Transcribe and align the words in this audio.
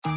Three, 0.00 0.16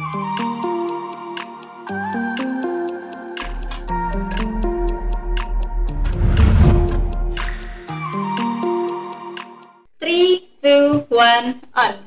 two, 10.64 11.04
one, 11.12 11.60
on. 11.76 12.00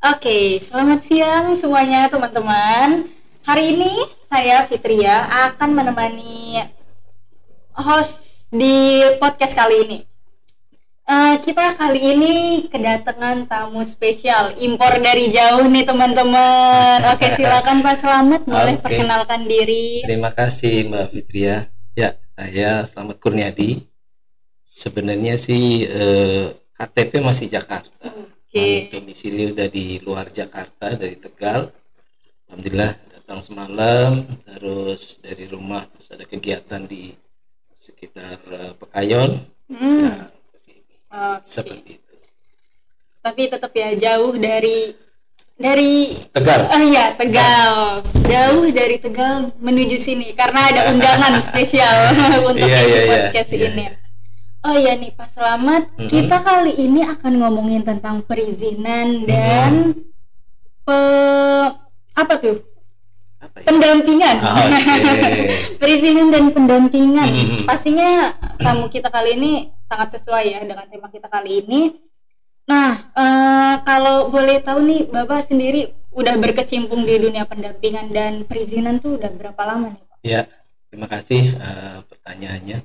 Oke, 0.00 0.56
selamat 0.56 1.04
siang 1.04 1.52
semuanya 1.52 2.08
teman-teman. 2.08 3.04
Hari 3.44 3.76
ini 3.76 3.92
saya 4.24 4.64
Fitria 4.64 5.28
akan 5.52 5.76
menemani 5.76 6.64
host 7.76 8.48
di 8.48 9.04
podcast 9.20 9.52
kali 9.52 9.84
ini. 9.84 10.15
Eh, 11.06 11.38
kita 11.38 11.78
kali 11.78 12.02
ini 12.02 12.34
kedatangan 12.66 13.46
tamu 13.46 13.78
spesial 13.86 14.50
impor 14.58 14.90
dari 14.98 15.30
jauh 15.30 15.62
nih 15.70 15.86
teman-teman. 15.86 16.98
Oke, 17.14 17.30
silakan 17.38 17.78
Pak 17.78 17.94
Selamat 17.94 18.42
boleh 18.42 18.74
Oke. 18.74 18.82
perkenalkan 18.82 19.46
diri. 19.46 20.02
Terima 20.02 20.34
kasih 20.34 20.90
Mbak 20.90 21.06
Fitria. 21.14 21.70
Ya, 21.94 22.18
saya 22.26 22.82
Selamat 22.82 23.22
Kurniadi. 23.22 23.86
Sebenarnya 24.66 25.38
sih 25.38 25.86
eh, 25.86 26.50
KTP 26.74 27.22
masih 27.22 27.54
Jakarta. 27.54 28.10
Oke. 28.10 28.90
Namun 28.90 29.06
Domisili 29.06 29.54
udah 29.54 29.70
di 29.70 30.02
luar 30.02 30.26
Jakarta 30.34 30.90
dari 30.90 31.14
Tegal. 31.22 31.70
Alhamdulillah 32.50 32.98
datang 33.14 33.38
semalam, 33.46 34.26
terus 34.42 35.22
dari 35.22 35.46
rumah 35.46 35.86
terus 35.86 36.10
ada 36.10 36.26
kegiatan 36.26 36.82
di 36.82 37.14
sekitar 37.70 38.42
eh, 38.50 38.74
Pekayon. 38.74 39.30
Sekarang 39.70 40.35
Oke. 41.16 41.40
Seperti 41.40 41.90
itu. 41.96 42.14
Tapi 43.18 43.42
tetap 43.48 43.72
ya 43.72 43.90
jauh 43.96 44.36
dari 44.36 44.92
dari 45.56 46.12
Tegal. 46.30 46.68
Oh 46.68 46.82
iya, 46.84 47.16
Tegal. 47.16 48.04
Jauh 48.22 48.68
dari 48.70 49.00
Tegal 49.00 49.50
menuju 49.56 49.96
sini 49.96 50.36
karena 50.36 50.68
ada 50.68 50.80
undangan 50.92 51.32
spesial 51.46 52.12
untuk 52.50 52.68
Iya, 52.68 52.78
isi 52.78 52.86
iya, 52.86 53.00
iya. 53.00 53.08
podcast 53.08 53.50
Iya, 53.50 53.68
ini. 53.72 53.82
iya. 53.82 53.92
Oh 54.60 54.74
iya 54.74 54.98
nih 54.98 55.14
Pak 55.14 55.30
Selamat, 55.30 55.82
kita 56.10 56.42
kali 56.42 56.74
ini 56.76 57.06
akan 57.06 57.38
ngomongin 57.38 57.86
tentang 57.86 58.18
perizinan 58.20 59.22
dan 59.22 59.94
pe 60.82 60.98
apa 62.12 62.34
tuh? 62.36 62.58
Apa 63.38 63.62
ya? 63.62 63.66
Pendampingan. 63.70 64.36
Ah, 64.42 64.58
Oke. 64.58 64.82
perizinan 65.80 66.34
dan 66.34 66.50
pendampingan. 66.50 67.28
Mhm. 67.30 67.58
Pastinya 67.62 68.34
tamu 68.58 68.90
kita 68.90 69.06
kali 69.06 69.38
ini 69.38 69.70
sangat 69.86 70.18
sesuai 70.18 70.44
ya 70.50 70.60
dengan 70.66 70.82
tema 70.90 71.06
kita 71.06 71.30
kali 71.30 71.62
ini. 71.62 71.94
Nah, 72.66 72.98
eh, 73.14 73.74
kalau 73.86 74.26
boleh 74.26 74.58
tahu 74.58 74.82
nih, 74.82 75.06
Bapak 75.06 75.46
sendiri 75.46 75.86
udah 76.10 76.34
berkecimpung 76.34 77.06
di 77.06 77.22
dunia 77.22 77.46
pendampingan 77.46 78.10
dan 78.10 78.42
perizinan 78.42 78.98
tuh 78.98 79.22
udah 79.22 79.30
berapa 79.30 79.62
lama 79.62 79.94
nih, 79.94 80.02
Pak? 80.02 80.18
Ya, 80.26 80.42
terima 80.90 81.06
kasih 81.06 81.54
eh, 81.54 81.98
pertanyaannya. 82.10 82.82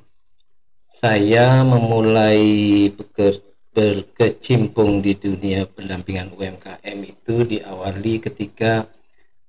Saya 0.86 1.66
memulai 1.66 2.46
beker- 2.94 3.50
berkecimpung 3.74 5.02
di 5.02 5.18
dunia 5.18 5.66
pendampingan 5.66 6.30
UMKM 6.38 6.98
itu 7.02 7.36
diawali 7.42 8.22
ketika 8.22 8.86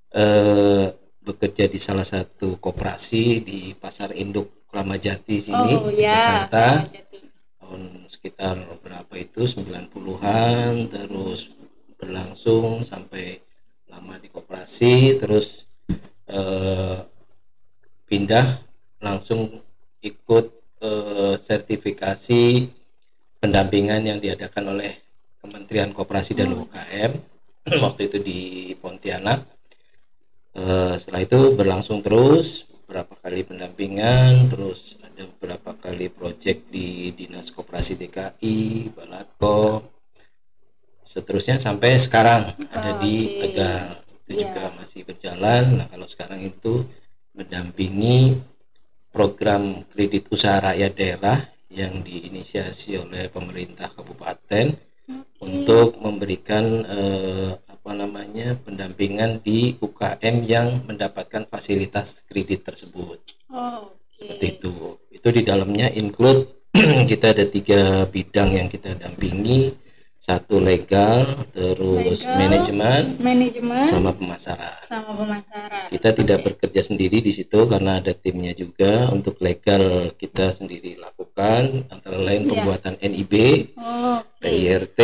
eh, 0.09 0.89
bekerja 1.23 1.69
di 1.69 1.77
salah 1.77 2.07
satu 2.07 2.57
koperasi 2.57 3.45
di 3.45 3.59
Pasar 3.77 4.11
Induk 4.17 4.67
Kramajati 4.73 5.37
sini 5.37 5.73
oh 5.77 5.93
ya, 5.93 6.49
Jakarta 6.49 6.89
Jadi, 6.89 7.12
tahun 7.73 8.05
sekitar 8.05 8.55
berapa 8.85 9.13
itu 9.17 9.49
90-an 9.49 10.93
terus 10.93 11.49
berlangsung 11.97 12.85
sampai 12.85 13.41
lama 13.89 14.21
di 14.21 14.29
koperasi 14.29 15.17
terus 15.17 15.65
eh, 16.29 17.01
pindah 18.05 18.45
langsung 19.01 19.57
ikut 20.05 20.53
eh, 20.85 21.33
sertifikasi 21.33 22.69
pendampingan 23.41 24.05
yang 24.05 24.21
diadakan 24.21 24.77
oleh 24.77 24.93
Kementerian 25.41 25.89
Koperasi 25.97 26.37
dan 26.37 26.53
UKM 26.53 27.11
waktu 27.89 28.05
itu 28.05 28.17
di 28.21 28.39
Pontianak. 28.77 29.49
Eh, 30.53 30.93
setelah 31.01 31.25
itu 31.25 31.57
berlangsung 31.57 32.05
terus 32.05 32.69
beberapa 32.85 33.17
kali 33.17 33.41
pendampingan 33.41 34.45
terus 34.53 35.01
kali 35.83 36.07
proyek 36.07 36.71
di 36.71 37.11
dinas 37.11 37.51
koperasi 37.51 37.99
DKI 37.99 38.87
Balatko 38.95 39.83
seterusnya 41.03 41.59
sampai 41.59 41.99
sekarang 41.99 42.55
ada 42.71 42.95
di. 43.03 43.35
Tegal 43.43 44.03
itu 44.23 44.39
Iya. 44.39 44.41
juga 44.47 44.63
masih 44.79 45.01
berjalan 45.03 45.63
nah 45.83 45.87
kalau 45.91 46.07
sekarang 46.07 46.39
itu 46.39 46.79
mendampingi 47.35 48.39
program 49.11 49.83
kredit 49.91 50.31
usaha 50.31 50.63
rakyat 50.63 50.93
daerah 50.95 51.39
yang 51.67 52.01
diinisiasi 52.05 53.01
oleh 53.01 53.27
pemerintah 53.27 53.91
kabupaten 53.91 54.79
untuk 55.43 55.99
memberikan 55.99 56.87
eh, 56.87 57.51
apa 57.67 57.91
namanya 57.91 58.55
pendampingan 58.63 59.43
di 59.43 59.75
UKM 59.75 60.35
yang 60.47 60.87
mendapatkan 60.87 61.43
fasilitas 61.51 62.23
kredit 62.23 62.63
tersebut 62.63 63.19
oh. 63.51 63.91
Seperti 64.13 64.45
itu 64.53 64.73
itu 65.09 65.27
di 65.29 65.41
dalamnya 65.41 65.89
include 65.91 66.45
kita 67.09 67.33
ada 67.33 67.45
tiga 67.45 67.81
bidang 68.05 68.49
yang 68.53 68.67
kita 68.67 68.93
dampingi 68.93 69.73
satu 70.17 70.55
legal 70.57 71.27
terus 71.51 72.23
Legal, 72.23 72.39
manajemen 72.39 73.03
Manajemen 73.19 73.83
sama 73.83 74.15
pemasaran 74.15 74.79
sama 74.79 75.11
pemasaran. 75.11 75.91
kita 75.91 76.09
tidak 76.13 76.39
bekerja 76.41 76.79
sendiri 76.81 77.19
di 77.19 77.27
situ 77.29 77.67
karena 77.67 77.99
ada 77.99 78.15
timnya 78.15 78.55
juga 78.55 79.11
untuk 79.11 79.35
legal 79.39 80.15
kita 80.15 80.47
sendiri 80.49 80.95
lakukan 80.95 81.91
antara 81.91 82.15
lain 82.15 82.47
Iya. 82.47 82.49
pembuatan 82.49 82.95
NIB 83.01 83.33
Oh, 83.75 84.23
oke. 84.23 84.39
PIRT 84.39 84.99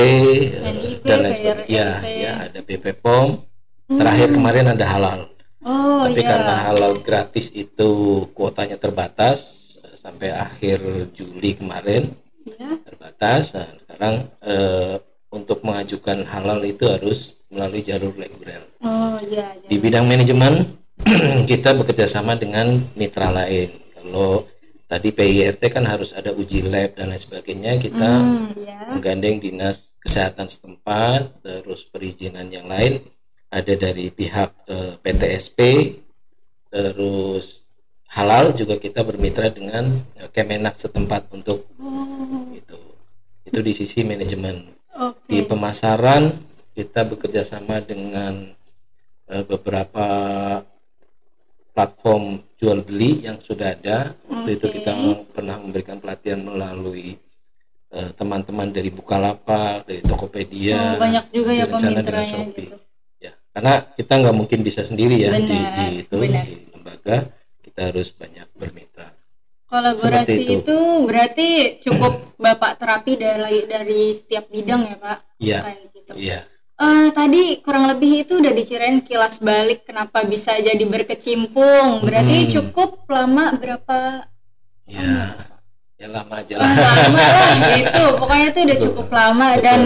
NIB, 0.55 1.03
dan 1.03 1.17
lain 1.19 1.35
sebagainya 1.35 1.67
ya 1.67 1.89
ya 1.99 2.33
ada 2.47 2.59
BP 2.63 2.85
POM 2.97 3.43
terakhir 3.91 4.31
kemarin 4.31 4.71
ada 4.71 4.85
halal 4.87 5.19
Oh, 5.59 6.07
tapi 6.07 6.23
iya. 6.23 6.29
karena 6.31 6.55
halal 6.65 6.93
gratis 7.03 7.51
itu 7.51 7.89
kuotanya 8.31 8.79
terbatas 8.79 9.67
sampai 9.93 10.31
akhir 10.31 10.79
Juli 11.11 11.59
kemarin 11.59 12.07
Iya. 12.47 12.79
terbatas 12.81 13.53
nah, 13.53 13.67
sekarang 13.77 14.15
eh, 14.41 14.95
untuk 15.29 15.61
mengajukan 15.61 16.23
halal 16.25 16.63
itu 16.63 16.87
harus 16.87 17.35
melalui 17.51 17.83
jalur 17.83 18.15
reguler 18.15 18.63
Oh, 18.79 19.19
iya. 19.21 19.53
di 19.67 19.75
bidang 19.75 20.07
manajemen 20.07 20.63
kita 21.51 21.75
bekerja 21.75 22.07
sama 22.07 22.39
dengan 22.39 22.79
mitra 22.95 23.27
lain 23.29 23.69
kalau 23.93 24.47
tadi 24.87 25.11
PIRT 25.11 25.61
kan 25.69 25.85
harus 25.85 26.15
ada 26.15 26.31
uji 26.31 26.65
lab 26.65 26.95
dan 26.95 27.11
lain 27.11 27.19
sebagainya 27.19 27.77
kita 27.77 28.09
Hmm, 28.09 28.55
iya. 28.55 28.89
menggandeng 28.89 29.37
dinas 29.37 29.93
kesehatan 29.99 30.47
setempat 30.47 31.43
terus 31.43 31.83
perizinan 31.85 32.47
yang 32.49 32.65
lain 32.65 33.03
ada 33.49 33.73
dari 33.75 34.09
pihak 34.09 34.51
eh, 34.65 34.93
PTSP 34.97 35.59
terus 36.69 37.65
halal 38.09 38.53
juga 38.53 38.77
kita 38.77 39.01
bermitra 39.01 39.49
dengan 39.49 39.89
eh, 40.15 40.29
Kemenak 40.29 40.77
setempat 40.77 41.29
untuk 41.33 41.65
Oh, 41.77 42.45
itu 42.53 42.77
itu 43.43 43.59
di 43.59 43.73
sisi 43.73 44.05
manajemen 44.05 44.69
oke. 44.93 45.25
di 45.25 45.41
pemasaran 45.41 46.29
kita 46.73 47.01
bekerja 47.03 47.41
sama 47.41 47.81
dengan 47.81 48.53
eh, 49.27 49.43
beberapa 49.43 50.07
platform 51.73 52.43
jual 52.59 52.83
beli 52.83 53.23
yang 53.23 53.39
sudah 53.39 53.71
ada 53.71 54.11
waktu 54.27 54.59
itu 54.59 54.67
Oke. 54.67 54.75
kita 54.81 54.91
pernah 55.31 55.55
memberikan 55.57 55.97
pelatihan 55.97 56.43
melalui 56.43 57.15
eh, 57.89 58.09
teman-teman 58.13 58.69
dari 58.69 58.91
Bukalapak 58.91 59.87
dari 59.87 60.03
Tokopedia 60.03 60.99
Oh, 60.99 61.01
banyak 61.01 61.25
juga 61.31 61.51
ya 61.55 61.65
berencana 61.65 62.01
dengan 62.03 62.25
Shopee. 62.25 62.67
gitu. 62.67 62.77
Ya 63.59 63.75
karena 63.75 63.91
kita 63.91 64.13
nggak 64.15 64.35
mungkin 64.35 64.59
bisa 64.63 64.81
sendiri 64.81 65.19
ya 65.19 65.35
di, 65.35 65.43
Benar, 65.43 65.71
di 65.75 65.85
itu 65.99 66.15
di 66.15 66.55
lembaga 66.71 67.17
kita 67.59 67.91
harus 67.91 68.15
banyak 68.15 68.47
bermitra 68.55 69.07
Kolaborasi 69.67 70.33
Seperti 70.33 70.43
itu. 70.49 70.63
itu. 70.65 70.79
berarti 71.05 71.49
cukup 71.83 72.13
Bapak 72.39 72.79
terapi 72.79 73.19
dari 73.19 73.67
dari 73.67 74.09
setiap 74.09 74.47
bidang 74.47 74.81
ya, 74.81 74.95
Pak? 74.97 75.17
Iya. 75.37 75.59
Gitu. 75.91 76.13
iya 76.15 76.39
Eh, 76.79 77.11
tadi 77.11 77.59
kurang 77.59 77.91
lebih 77.91 78.23
itu 78.23 78.39
udah 78.39 78.55
diceritain 78.55 79.03
kilas 79.03 79.43
balik 79.43 79.83
kenapa 79.83 80.23
bisa 80.23 80.55
jadi 80.55 80.79
berkecimpung. 80.79 81.99
Berarti 81.99 82.47
Hmm. 82.47 82.51
cukup 82.55 83.03
lama 83.11 83.51
berapa 83.59 84.23
ya 84.87 85.35
ya 85.99 86.07
lama 86.07 86.39
aja 86.39 86.55
Ah, 86.55 86.63
lah 86.63 86.71
lama 87.11 87.19
lah 87.19 87.51
gitu. 87.83 88.03
Pokoknya 88.15 88.47
itu 88.47 88.59
udah 88.63 88.77
cukup 88.79 89.07
lama 89.11 89.47
Betul. 89.53 89.63
dan 89.67 89.79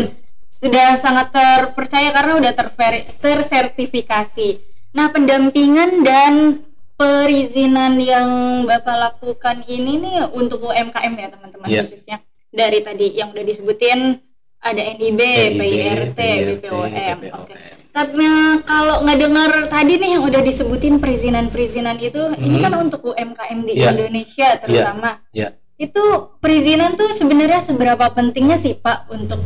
sudah 0.63 0.95
sangat 0.95 1.27
terpercaya 1.29 2.07
karena 2.09 2.39
udah 2.39 2.53
terveri- 2.55 3.03
tersertifikasi. 3.19 4.49
Nah, 4.95 5.11
pendampingan 5.11 5.99
dan 6.01 6.63
perizinan 6.95 7.99
yang 7.99 8.29
Bapak 8.63 8.95
lakukan 8.95 9.67
ini 9.67 9.99
nih 9.99 10.31
untuk 10.31 10.63
UMKM 10.63 11.13
ya, 11.13 11.27
teman-teman 11.27 11.67
Iya. 11.67 11.83
khususnya. 11.83 12.17
Dari 12.47 12.79
tadi 12.79 13.11
yang 13.11 13.35
udah 13.35 13.43
disebutin 13.43 14.23
ada 14.63 14.79
NIB, 14.79 15.19
NIB, 15.19 15.59
PIRT, 15.59 16.19
BPOM. 16.63 16.87
BPOM. 17.19 17.41
Oke. 17.43 17.53
Tapi 17.91 18.15
eh, 18.17 18.55
kalau 18.63 19.03
ngedengar 19.03 19.51
tadi 19.67 19.99
nih 19.99 20.15
yang 20.15 20.23
udah 20.23 20.39
disebutin 20.39 20.97
perizinan-perizinan 20.97 21.99
itu, 21.99 22.31
ini 22.39 22.57
kan 22.57 22.71
untuk 22.79 23.03
UMKM 23.05 23.59
di 23.61 23.73
Iya. 23.75 23.91
Indonesia 23.91 24.47
terutama. 24.55 25.19
Ya, 25.29 25.51
Itu 25.75 25.99
perizinan 26.39 26.93
tuh 26.93 27.09
sebenarnya 27.11 27.59
seberapa 27.59 28.05
pentingnya 28.07 28.55
sih 28.55 28.77
Pak 28.77 29.09
untuk 29.09 29.41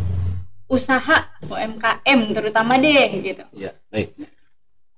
usaha 0.68 1.32
UMKM 1.48 2.20
terutama 2.36 2.76
deh 2.76 3.10
gitu. 3.24 3.44
ya, 3.56 3.72
baik. 3.92 4.12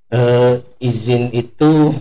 Eh, 0.09 0.55
izin 0.81 1.29
itu 1.29 1.93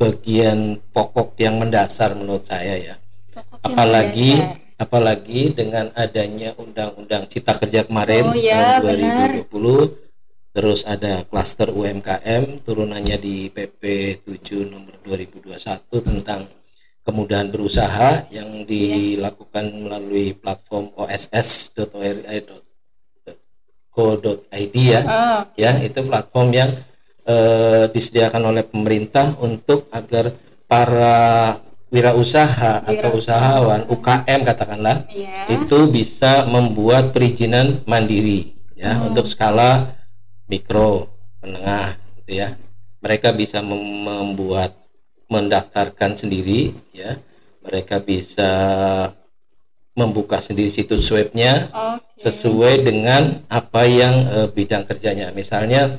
bagian 0.00 0.80
pokok 0.92 1.36
yang 1.36 1.60
mendasar 1.60 2.16
menurut 2.16 2.44
saya 2.48 2.76
ya. 2.80 2.96
Pokok 3.32 3.60
apalagi 3.60 4.40
mendasar. 4.40 4.80
apalagi 4.80 5.40
dengan 5.52 5.86
adanya 5.92 6.56
undang-undang 6.56 7.28
Cipta 7.28 7.60
Kerja 7.60 7.84
kemarin 7.84 8.32
Oh, 8.32 8.36
ya, 8.36 8.80
tahun 8.80 9.44
2020 9.48 10.56
terus 10.56 10.88
ada 10.88 11.20
klaster 11.28 11.68
UMKM 11.68 12.64
turunannya 12.64 13.20
di 13.20 13.52
PP 13.52 14.16
7 14.24 14.72
nomor 14.72 14.96
2021 15.04 15.52
tentang 16.00 16.48
kemudahan 17.04 17.52
berusaha 17.52 18.24
yang 18.32 18.64
dilakukan 18.64 19.68
melalui 19.76 20.32
platform 20.32 20.96
oss.ori.co.id 23.96 24.76
ya. 24.76 25.00
Oh, 25.02 25.40
ya 25.56 25.72
itu 25.80 26.04
platform 26.04 26.48
yang 26.52 26.70
eh, 27.24 27.84
disediakan 27.88 28.52
oleh 28.52 28.62
pemerintah 28.68 29.32
untuk 29.40 29.88
agar 29.88 30.36
para 30.68 31.56
wirausaha 31.88 32.82
atau 32.82 33.14
usahawan 33.14 33.86
UKM 33.86 34.42
katakanlah 34.42 35.06
iya. 35.14 35.46
itu 35.48 35.86
bisa 35.86 36.42
membuat 36.44 37.14
perizinan 37.14 37.78
mandiri 37.86 38.58
ya 38.74 38.98
untuk 39.06 39.24
skala 39.24 39.94
mikro 40.50 41.08
menengah 41.40 41.96
gitu 42.22 42.32
ya. 42.44 42.48
Mereka 43.00 43.32
bisa 43.38 43.62
mem- 43.62 44.02
membuat 44.02 44.74
mendaftarkan 45.30 46.18
sendiri 46.18 46.74
ya. 46.90 47.16
Mereka 47.62 48.02
bisa 48.02 48.50
membuka 49.96 50.38
sendiri 50.38 50.68
situs 50.68 51.08
webnya 51.08 51.72
Oke. 51.72 52.20
sesuai 52.20 52.84
dengan 52.84 53.40
apa 53.48 53.88
yang 53.88 54.14
eh, 54.28 54.48
bidang 54.52 54.84
kerjanya. 54.84 55.32
Misalnya 55.32 55.96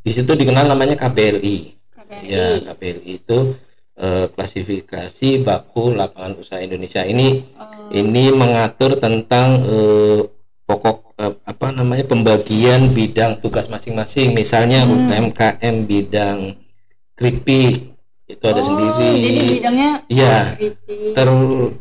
di 0.00 0.10
situ 0.10 0.32
dikenal 0.32 0.64
namanya 0.64 0.96
KBLI. 0.96 1.56
KBRI. 1.92 2.24
Ya, 2.24 2.58
KBLI 2.64 3.20
itu 3.20 3.52
eh, 4.00 4.26
klasifikasi 4.32 5.44
baku 5.44 5.92
lapangan 5.92 6.40
usaha 6.40 6.58
Indonesia. 6.58 7.04
Ini 7.04 7.44
Oh. 7.60 7.92
ini 7.92 8.32
mengatur 8.32 8.96
tentang 8.96 9.60
eh, 9.62 10.20
pokok 10.64 10.96
eh, 11.20 11.34
apa 11.44 11.68
namanya 11.72 12.08
pembagian 12.08 12.96
bidang 12.96 13.44
tugas 13.44 13.68
masing-masing. 13.68 14.32
Misalnya 14.32 14.88
Hmm. 14.88 15.08
UMKM 15.12 15.84
bidang 15.84 16.56
keripik 17.12 17.97
itu 18.28 18.44
ada 18.44 18.60
Oh, 18.60 18.66
sendiri. 18.66 19.08
Jadi 19.18 19.40
bidangnya 19.50 19.90
Iya. 20.06 20.36
keripik. 20.52 21.16
ter 21.16 21.28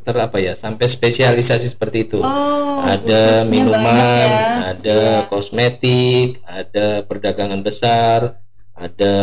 ter 0.02 0.16
apa 0.18 0.38
ya 0.40 0.54
sampai 0.54 0.88
spesialisasi 0.88 1.68
seperti 1.70 2.08
itu 2.08 2.20
Oh, 2.20 2.80
ada 2.80 3.44
minuman 3.44 4.00
ya. 4.26 4.72
ada 4.72 5.00
kosmetik 5.28 6.40
ada 6.44 7.04
perdagangan 7.04 7.60
besar 7.60 8.40
ada 8.72 9.16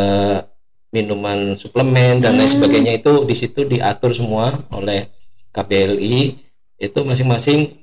minuman 0.90 1.56
suplemen 1.56 2.20
dan 2.20 2.34
Hmm. 2.34 2.38
lain 2.38 2.50
sebagainya 2.50 2.92
itu 2.94 3.24
di 3.24 3.32
situ 3.32 3.64
diatur 3.64 4.12
semua 4.12 4.52
oleh 4.70 5.08
KBLI 5.50 6.36
itu 6.76 6.98
masing-masing 7.00 7.82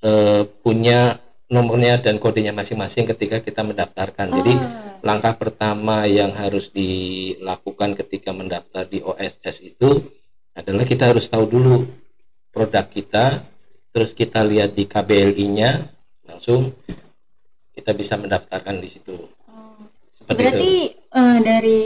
eh, 0.00 0.42
punya 0.58 1.20
nomornya 1.52 2.00
dan 2.00 2.16
kodenya 2.16 2.56
masing-masing 2.56 3.04
ketika 3.04 3.44
kita 3.44 3.60
mendaftarkan 3.60 4.32
jadi 4.32 4.56
Ah. 4.56 4.96
langkah 5.04 5.36
pertama 5.36 6.08
yang 6.08 6.32
harus 6.32 6.72
dilakukan 6.72 7.92
ketika 8.00 8.32
mendaftar 8.32 8.88
di 8.88 9.04
OSS 9.04 9.60
itu 9.60 10.00
adalah 10.56 10.88
kita 10.88 11.12
harus 11.12 11.28
tahu 11.28 11.44
dulu 11.48 11.84
produk 12.52 12.84
kita, 12.84 13.40
terus 13.90 14.12
kita 14.12 14.44
lihat 14.44 14.76
di 14.76 14.84
KBLI-nya, 14.84 15.88
langsung 16.28 16.76
kita 17.72 17.96
bisa 17.96 18.20
mendaftarkan 18.20 18.76
di 18.76 18.88
situ. 18.92 19.16
Seperti 20.12 20.36
Berarti 20.36 20.72
itu. 20.92 21.16
eh, 21.16 21.38
dari 21.40 21.82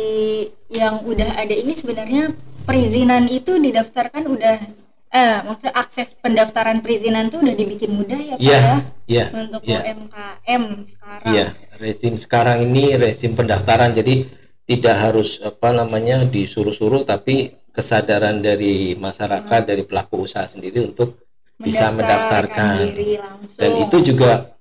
yang 0.69 1.07
udah 1.07 1.39
ada 1.39 1.55
ini 1.55 1.73
sebenarnya 1.73 2.35
perizinan 2.67 3.31
itu 3.31 3.55
didaftarkan 3.57 4.27
udah 4.27 4.59
eh 5.09 5.39
maksudnya 5.47 5.75
akses 5.79 6.19
pendaftaran 6.19 6.83
perizinan 6.83 7.31
tuh 7.31 7.41
udah 7.41 7.55
dibikin 7.55 7.95
mudah 7.95 8.19
ya 8.19 8.35
Pak 8.37 8.43
Iya, 8.43 8.59
ya 8.59 8.77
iya, 9.07 9.25
untuk 9.33 9.61
iya. 9.63 9.81
UMKM 9.87 10.63
sekarang. 10.83 11.31
Iya, 11.33 11.47
rezim 11.79 12.15
sekarang 12.19 12.59
ini 12.67 12.99
rezim 12.99 13.33
pendaftaran 13.33 13.95
jadi 13.95 14.27
tidak 14.67 14.97
harus 14.99 15.39
apa 15.41 15.71
namanya 15.71 16.27
disuruh-suruh 16.27 17.07
tapi 17.07 17.55
kesadaran 17.71 18.43
dari 18.43 18.99
masyarakat 18.99 19.61
dari 19.63 19.87
pelaku 19.87 20.27
usaha 20.27 20.43
sendiri 20.45 20.91
untuk 20.91 21.23
bisa 21.57 21.89
mendaftarkan. 21.95 22.93
dan 23.57 23.71
itu 23.81 23.97
juga 24.13 24.53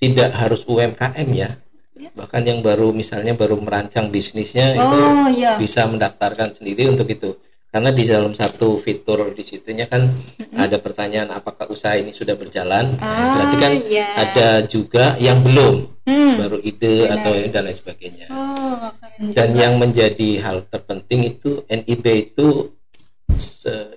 tidak 0.00 0.30
harus 0.34 0.66
UMKM 0.66 1.30
ya 1.30 1.50
Ya. 1.92 2.10
bahkan 2.18 2.42
yang 2.42 2.64
baru 2.66 2.90
misalnya 2.90 3.30
baru 3.38 3.62
merancang 3.62 4.10
bisnisnya 4.10 4.74
itu 4.74 4.98
Oh 4.98 5.30
iya. 5.30 5.54
bisa 5.54 5.86
mendaftarkan 5.86 6.50
sendiri 6.50 6.90
untuk 6.90 7.06
itu 7.06 7.38
karena 7.72 7.88
di 7.88 8.04
dalam 8.04 8.30
satu 8.30 8.76
fitur 8.76 9.32
di 9.32 9.40
situnya 9.40 9.88
kan 9.88 10.12
ada 10.52 10.76
pertanyaan 10.76 11.32
apakah 11.32 11.66
usaha 11.66 11.96
ini 11.96 12.12
sudah 12.12 12.36
berjalan 12.36 12.92
Nah, 12.94 13.08
Ah, 13.08 13.32
berarti 13.32 13.56
kan 13.56 13.72
iya. 13.82 14.06
ada 14.14 14.48
juga 14.62 15.16
yang 15.16 15.40
belum 15.40 15.88
Hmm. 16.02 16.34
baru 16.36 16.58
ide 16.60 17.06
atau 17.08 17.32
dan 17.48 17.62
lain 17.62 17.72
sebagainya 17.72 18.26
Oh, 18.28 18.90
dan 19.32 19.48
juga. 19.48 19.60
yang 19.62 19.78
menjadi 19.78 20.30
hal 20.42 20.66
terpenting 20.66 21.24
itu 21.24 21.62
NIB 21.64 22.04
itu 22.28 22.74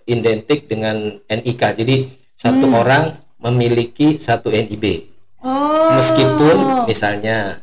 identik 0.06 0.70
dengan 0.70 0.96
NIK 1.26 1.62
jadi 1.76 1.96
satu 2.32 2.70
Hmm. 2.70 2.78
orang 2.78 3.04
memiliki 3.38 4.16
satu 4.18 4.50
NIB 4.50 5.12
Oh. 5.42 5.94
meskipun 5.94 6.58
misalnya 6.86 7.60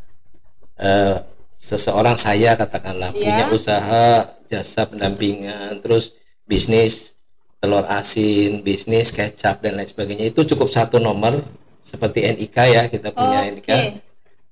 eh, 0.75 1.15
seseorang 1.63 2.19
saya 2.19 2.59
katakanlah 2.59 3.15
Iya. 3.15 3.23
punya 3.23 3.45
usaha 3.55 4.07
jasa 4.51 4.83
pendampingan 4.91 5.79
terus 5.79 6.19
bisnis 6.43 7.15
telur 7.63 7.87
asin 7.87 8.67
bisnis 8.67 9.15
kecap 9.15 9.63
dan 9.63 9.79
lain 9.79 9.87
sebagainya 9.87 10.27
itu 10.27 10.43
cukup 10.43 10.67
satu 10.67 10.99
nomor 10.99 11.39
seperti 11.79 12.27
NIK 12.35 12.57
ya 12.67 12.83
kita 12.91 13.15
punya 13.15 13.47
Oke. 13.47 13.63
NIK 13.63 13.71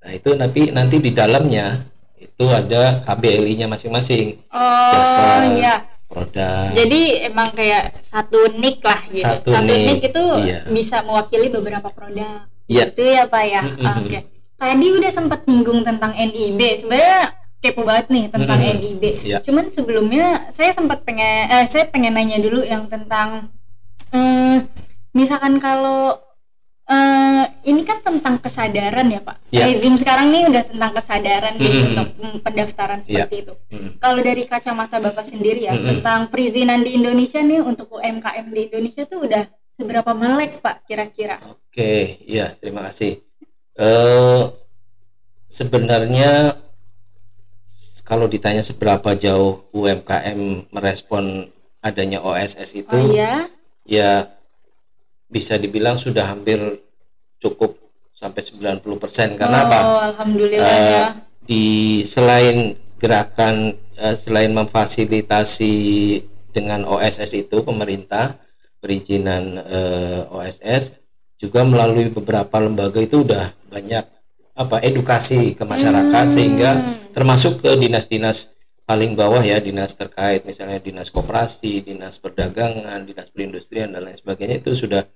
nah 0.01 0.11
itu 0.15 0.31
nanti 0.39 0.62
nanti 0.71 0.97
di 1.03 1.11
dalamnya 1.11 1.83
itu 2.15 2.47
ada 2.47 3.03
KBLI-nya 3.03 3.67
masing-masing 3.67 4.39
Oh, 4.55 4.90
jasa 4.95 5.50
iya. 5.50 5.75
produk 6.07 6.71
Jadi 6.79 7.26
emang 7.26 7.50
kayak 7.50 7.99
satu 8.02 8.55
nick 8.55 8.83
lah 8.83 8.99
gitu. 9.11 9.25
Satu 9.25 9.50
nick, 9.62 10.05
itu 10.11 10.25
iya. 10.43 10.67
bisa 10.69 11.00
mewakili 11.07 11.49
beberapa 11.49 11.87
produk. 11.87 12.45
Iya. 12.67 12.90
Itu 12.90 13.02
ya 13.07 13.25
Pak 13.31 13.45
ya. 13.47 13.62
Mm-mm. 13.62 14.05
Oke. 14.05 14.21
Tadi 14.61 14.87
udah 14.93 15.09
sempat 15.11 15.49
nyinggung 15.49 15.81
tentang 15.81 16.12
NIB. 16.12 16.61
Sebenarnya 16.76 17.33
kepo 17.61 17.81
banget 17.81 18.12
nih 18.12 18.25
tentang 18.29 18.61
Mm-mm. 18.61 18.76
NIB. 18.76 19.02
Iya. 19.25 19.38
Cuman 19.40 19.73
sebelumnya 19.73 20.45
saya 20.52 20.69
sempat 20.71 21.00
pengen 21.00 21.49
eh, 21.49 21.64
saya 21.64 21.88
pengen 21.88 22.12
nanya 22.12 22.37
dulu 22.37 22.61
yang 22.61 22.85
tentang 22.85 23.49
eh, 24.12 24.64
misalkan 25.12 25.57
kalau 25.57 26.17
eh, 26.85 27.45
ini 27.64 27.85
kan 27.88 28.05
tentang 28.05 28.37
kesadaran 28.37 29.09
ya 29.09 29.21
Pak. 29.25 29.37
Iya. 29.49 29.64
Rezim 29.64 29.97
sekarang 29.97 30.29
nih 30.29 30.45
udah 30.49 30.62
tentang 30.69 30.93
kesadaran 30.93 31.55
Mm-mm. 31.57 31.85
untuk 31.97 32.09
mm, 32.21 32.37
pendaftaran 32.45 32.99
Iya. 33.00 33.25
seperti 33.25 33.37
itu. 33.49 33.55
Mm. 33.73 33.90
Kalau 33.97 34.21
dari 34.21 34.43
kacamata 34.45 34.97
Bapak 35.00 35.25
sendiri 35.25 35.64
ya 35.64 35.73
Mm-mm. 35.73 35.88
tentang 35.88 36.29
perizinan 36.29 36.85
di 36.85 37.00
Indonesia 37.00 37.40
nih 37.40 37.64
untuk 37.64 37.93
UMKM 37.97 38.47
di 38.52 38.61
Indonesia 38.69 39.09
tuh 39.09 39.25
udah 39.25 39.49
seberapa 39.69 40.12
melek 40.12 40.61
Pak 40.61 40.85
kira-kira? 40.85 41.40
Oke, 41.49 42.21
iya 42.25 42.52
terima 42.57 42.85
kasih. 42.85 43.21
Eh 43.81 44.43
sebenarnya 45.49 46.55
kalau 48.05 48.27
ditanya 48.29 48.61
seberapa 48.61 49.15
jauh 49.17 49.65
UMKM 49.73 50.69
merespon 50.75 51.49
adanya 51.81 52.21
OSS 52.21 52.85
itu, 52.85 52.93
Oh 52.93 53.15
iya. 53.15 53.49
ya 53.87 54.29
bisa 55.31 55.57
dibilang 55.57 55.97
sudah 55.97 56.27
hampir 56.29 56.59
cukup 57.41 57.79
sampai 58.13 58.45
90% 58.45 59.41
karena 59.41 59.59
oh, 59.59 59.65
apa? 59.65 59.79
Alhamdulillah 60.13 60.61
Eh, 60.69 60.91
ya. 60.93 61.07
di 61.49 61.65
selain 62.05 62.77
gerakan 63.01 63.79
eh, 63.97 64.13
selain 64.19 64.53
memfasilitasi 64.53 65.75
dengan 66.53 66.85
OSS 66.85 67.33
itu 67.49 67.63
pemerintah 67.65 68.37
perizinan 68.83 69.61
OSS 70.35 71.00
juga 71.40 71.64
melalui 71.64 72.12
beberapa 72.12 72.61
lembaga 72.61 73.00
itu 73.00 73.25
udah 73.25 73.56
banyak 73.73 74.04
apa 74.52 74.76
edukasi 74.85 75.56
ke 75.56 75.64
masyarakat 75.64 76.25
sehingga 76.28 76.85
termasuk 77.16 77.64
ke 77.64 77.73
dinas-dinas 77.80 78.52
paling 78.85 79.16
bawah 79.16 79.40
ya 79.40 79.56
dinas 79.56 79.97
terkait 79.97 80.44
misalnya 80.44 80.76
dinas 80.76 81.09
koperasi, 81.09 81.80
dinas 81.80 82.20
perdagangan, 82.20 83.09
dinas 83.09 83.32
perindustrian 83.32 83.88
dan 83.97 84.04
lain 84.04 84.18
sebagainya 84.20 84.61
itu 84.61 84.76
sudah 84.76 85.09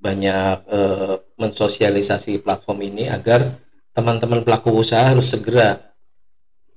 banyak 0.00 0.56
eh, 0.72 1.14
mensosialisasi 1.36 2.40
platform 2.40 2.88
ini 2.88 3.12
agar 3.12 3.60
teman-teman 3.92 4.40
pelaku 4.40 4.72
usaha 4.72 5.12
harus 5.12 5.28
segera 5.28 5.92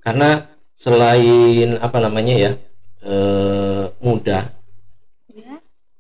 karena 0.04 0.44
selain 0.76 1.80
apa 1.80 2.04
namanya 2.04 2.36
ya 2.36 2.52
eh, 3.08 3.86
mudah. 4.04 4.59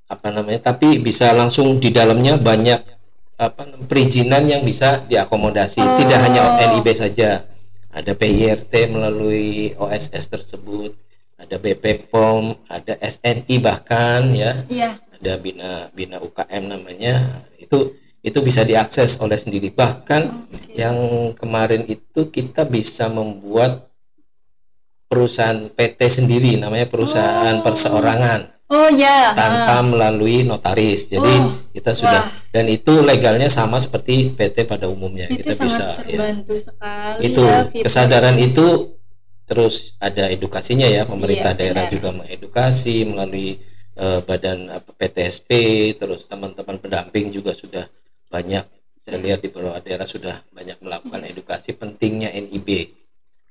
Apa 0.10 0.28
namanya 0.34 0.74
tapi 0.74 0.98
bisa 0.98 1.30
langsung 1.38 1.78
di 1.78 1.94
dalamnya 1.94 2.36
banyak 2.42 2.82
apa 3.40 3.64
perizinan 3.88 4.44
yang 4.44 4.68
bisa 4.68 5.06
diakomodasi. 5.08 5.80
Tidak 5.80 6.20
hanya 6.20 6.60
NIB 6.60 6.92
saja. 6.92 7.48
Ada 7.90 8.14
PIRT 8.14 8.92
melalui 8.92 9.74
OSS 9.80 10.26
tersebut 10.30 10.92
ada 11.40 11.56
BP 11.56 12.12
POM 12.12 12.52
ada 12.68 13.00
SNI 13.00 13.56
bahkan 13.64 14.28
ya. 14.36 14.60
Iya. 14.68 14.92
ada 15.20 15.36
bina 15.40 15.88
bina 15.96 16.20
UKM 16.20 16.64
namanya. 16.68 17.44
Itu 17.56 17.96
itu 18.20 18.40
bisa 18.44 18.68
diakses 18.68 19.20
oleh 19.24 19.40
sendiri. 19.40 19.72
Bahkan 19.72 20.52
yang 20.76 20.96
kemarin 21.40 21.88
itu 21.88 22.28
kita 22.28 22.68
bisa 22.68 23.08
membuat 23.08 23.88
perusahaan 25.08 25.58
PT 25.74 26.00
sendiri 26.22 26.60
namanya 26.60 26.86
perusahaan 26.86 27.64
perseorangan 27.64 28.59
Oh 28.70 28.86
ya. 28.88 29.34
tanpa 29.34 29.82
melalui 29.82 30.42
notaris 30.44 31.10
jadi 31.10 31.26
Oh, 31.42 31.50
kita 31.74 31.90
sudah 31.92 32.22
wah. 32.22 32.30
dan 32.50 32.66
itu 32.66 33.02
legalnya 33.02 33.50
sama 33.50 33.78
seperti 33.78 34.30
PT 34.32 34.64
pada 34.64 34.86
umumnya 34.86 35.26
itu 35.26 35.42
kita 35.42 35.52
sangat 35.52 35.66
bisa 35.66 35.86
ya. 35.86 35.94
terbantu 36.06 36.54
sekali 36.56 37.20
itu 37.24 37.42
ya 37.42 37.58
Fitri. 37.66 37.82
kesadaran 37.82 38.38
itu 38.38 38.68
terus 39.44 39.98
ada 39.98 40.30
edukasinya 40.30 40.86
ya 40.86 41.02
pemerintah 41.04 41.52
Iya, 41.52 41.60
daerah 41.60 41.84
benar. 41.84 41.96
juga 41.96 42.10
mengedukasi 42.16 42.96
melalui 43.04 43.58
eh, 43.96 44.20
badan 44.22 44.60
apa, 44.72 44.90
PTSP 44.94 45.50
terus 45.96 46.24
teman-teman 46.24 46.78
pendamping 46.78 47.30
juga 47.30 47.52
sudah 47.52 47.90
banyak 48.30 48.62
saya 48.96 49.18
lihat 49.18 49.42
di 49.42 49.50
beberapa 49.50 49.82
daerah 49.82 50.06
sudah 50.06 50.46
banyak 50.50 50.78
melakukan 50.80 51.20
Iya. 51.20 51.34
edukasi 51.34 51.74
pentingnya 51.74 52.30
NIB 52.32 52.94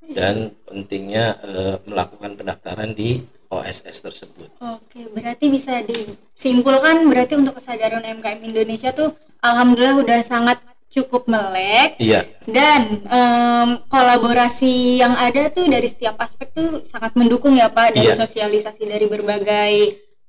dan 0.09 0.55
pentingnya 0.63 1.25
eh, 1.43 1.77
melakukan 1.85 2.33
pendaftaran 2.35 2.95
di 2.95 3.19
OSS 3.49 3.97
tersebut 4.03 4.49
Oke, 4.59 5.09
berarti 5.09 5.49
bisa 5.49 5.81
disimpulkan 5.81 7.01
berarti 7.05 7.35
untuk 7.35 7.57
kesadaran 7.57 8.01
UMKM 8.01 8.41
Indonesia 8.43 8.93
tuh 8.93 9.13
alhamdulillah 9.41 9.99
udah 9.99 10.21
sangat 10.21 10.59
cukup 10.89 11.29
melek 11.29 11.97
iya 11.99 12.25
dan 12.45 13.05
em, 13.05 13.69
kolaborasi 13.87 14.97
yang 14.97 15.13
ada 15.15 15.49
tuh 15.49 15.65
dari 15.65 15.85
setiap 15.85 16.17
aspek 16.17 16.49
tuh 16.49 16.81
sangat 16.81 17.13
mendukung 17.13 17.53
ya 17.53 17.69
Pak 17.69 17.93
dari 17.93 18.09
Iya. 18.09 18.17
sosialisasi 18.17 18.85
dari 18.85 19.05
berbagai 19.05 19.73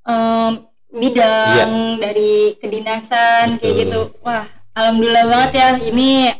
em, 0.03 0.51
bidang 0.89 1.71
dari 1.97 2.57
kedinasan 2.57 3.55
kayak 3.55 3.71
Betul. 3.71 3.79
gitu. 3.79 3.99
Wah, 4.19 4.41
alhamdulillah 4.73 5.25
banget 5.27 5.51
ya 5.55 5.67
ini 5.79 6.33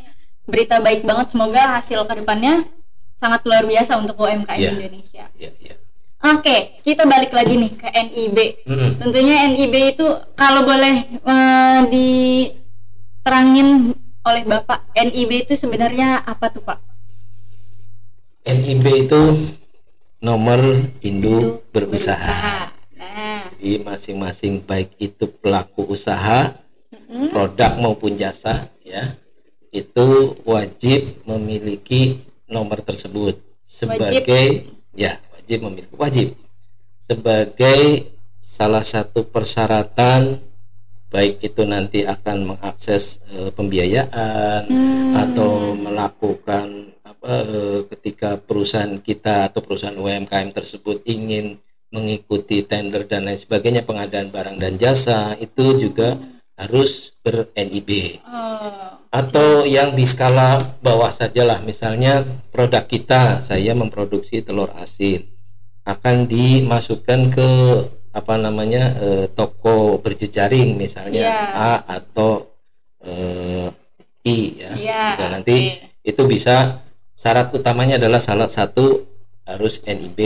berita 0.44 0.82
baik 0.82 1.06
banget 1.06 1.30
semoga 1.30 1.78
hasil 1.78 2.04
ke 2.04 2.14
depannya 2.18 2.66
sangat 3.14 3.46
luar 3.46 3.64
biasa 3.64 4.00
untuk 4.00 4.18
UMKM 4.18 4.58
Iya. 4.58 4.72
Indonesia. 4.74 5.26
iya 5.38 5.52
iya 5.60 5.76
Oke, 6.20 6.84
kita 6.84 7.08
balik 7.08 7.32
lagi 7.32 7.56
nih 7.56 7.72
ke 7.80 7.88
NIB. 7.88 8.68
Mm-mm. 8.68 9.00
Tentunya 9.00 9.48
NIB 9.48 9.96
itu 9.96 10.04
kalau 10.36 10.68
boleh 10.68 11.08
eh, 11.16 11.80
diterangin 13.24 13.96
oleh 14.28 14.44
Bapak, 14.44 14.92
NIB 15.00 15.48
itu 15.48 15.56
sebenarnya 15.56 16.20
apa 16.20 16.52
tuh 16.52 16.60
Pak? 16.68 16.76
NIB 18.44 19.08
itu 19.08 19.32
nomor 20.20 20.60
induk 21.00 21.72
berusaha 21.72 22.68
Nah, 23.00 23.48
di 23.56 23.80
masing-masing 23.80 24.60
baik 24.60 25.00
itu 25.00 25.24
pelaku 25.40 25.88
usaha, 25.88 26.52
produk 27.32 27.80
maupun 27.80 28.20
jasa 28.20 28.68
ya, 28.84 29.16
itu 29.72 30.36
wajib 30.44 31.24
memiliki 31.24 32.28
nomor 32.52 32.84
tersebut 32.84 33.40
sebagai 33.64 34.68
ya 34.92 35.16
wajib 35.50 35.66
memiliki 35.66 35.96
wajib. 35.98 36.28
Sebagai 37.02 38.06
salah 38.38 38.86
satu 38.86 39.26
persyaratan 39.26 40.38
baik 41.10 41.42
itu 41.42 41.66
nanti 41.66 42.06
akan 42.06 42.54
mengakses 42.54 43.18
eh, 43.34 43.50
pembiayaan 43.50 44.70
atau 45.18 45.74
melakukan 45.74 46.94
apa 47.02 47.34
eh, 47.50 47.82
ketika 47.90 48.38
perusahaan 48.38 49.02
kita 49.02 49.50
atau 49.50 49.66
perusahaan 49.66 49.98
UMKM 49.98 50.54
tersebut 50.54 51.02
ingin 51.10 51.58
mengikuti 51.90 52.62
tender 52.62 53.10
dan 53.10 53.26
lain 53.26 53.42
sebagainya 53.42 53.82
pengadaan 53.82 54.30
barang 54.30 54.62
dan 54.62 54.78
jasa 54.78 55.34
itu 55.42 55.82
juga 55.82 56.14
harus 56.62 57.18
ber 57.26 57.50
NIB 57.58 58.22
oh, 58.22 59.02
atau 59.10 59.66
yang 59.66 59.98
di 59.98 60.06
skala 60.06 60.62
bawah 60.86 61.10
sajalah. 61.10 61.66
Misalnya 61.66 62.22
produk 62.54 62.86
kita 62.86 63.42
saya 63.42 63.74
memproduksi 63.74 64.46
telur 64.46 64.70
asin 64.78 65.39
akan 65.90 66.30
dimasukkan 66.30 67.34
ke 67.34 67.50
apa 68.10 68.34
namanya 68.36 68.94
eh, 68.98 69.26
toko 69.32 69.98
berjejaring 69.98 70.76
misalnya 70.76 71.24
Iya. 71.26 71.46
A 71.54 71.72
atau 71.98 72.46
eh, 73.02 73.68
I 74.26 74.38
ya 74.56 74.72
Iya, 74.76 75.02
Juga 75.16 75.26
nanti 75.32 75.56
itu 76.02 76.22
bisa 76.26 76.82
syarat 77.14 77.50
utamanya 77.52 77.98
adalah 77.98 78.20
salah 78.20 78.48
satu 78.48 79.06
harus 79.44 79.82
NIB 79.82 80.20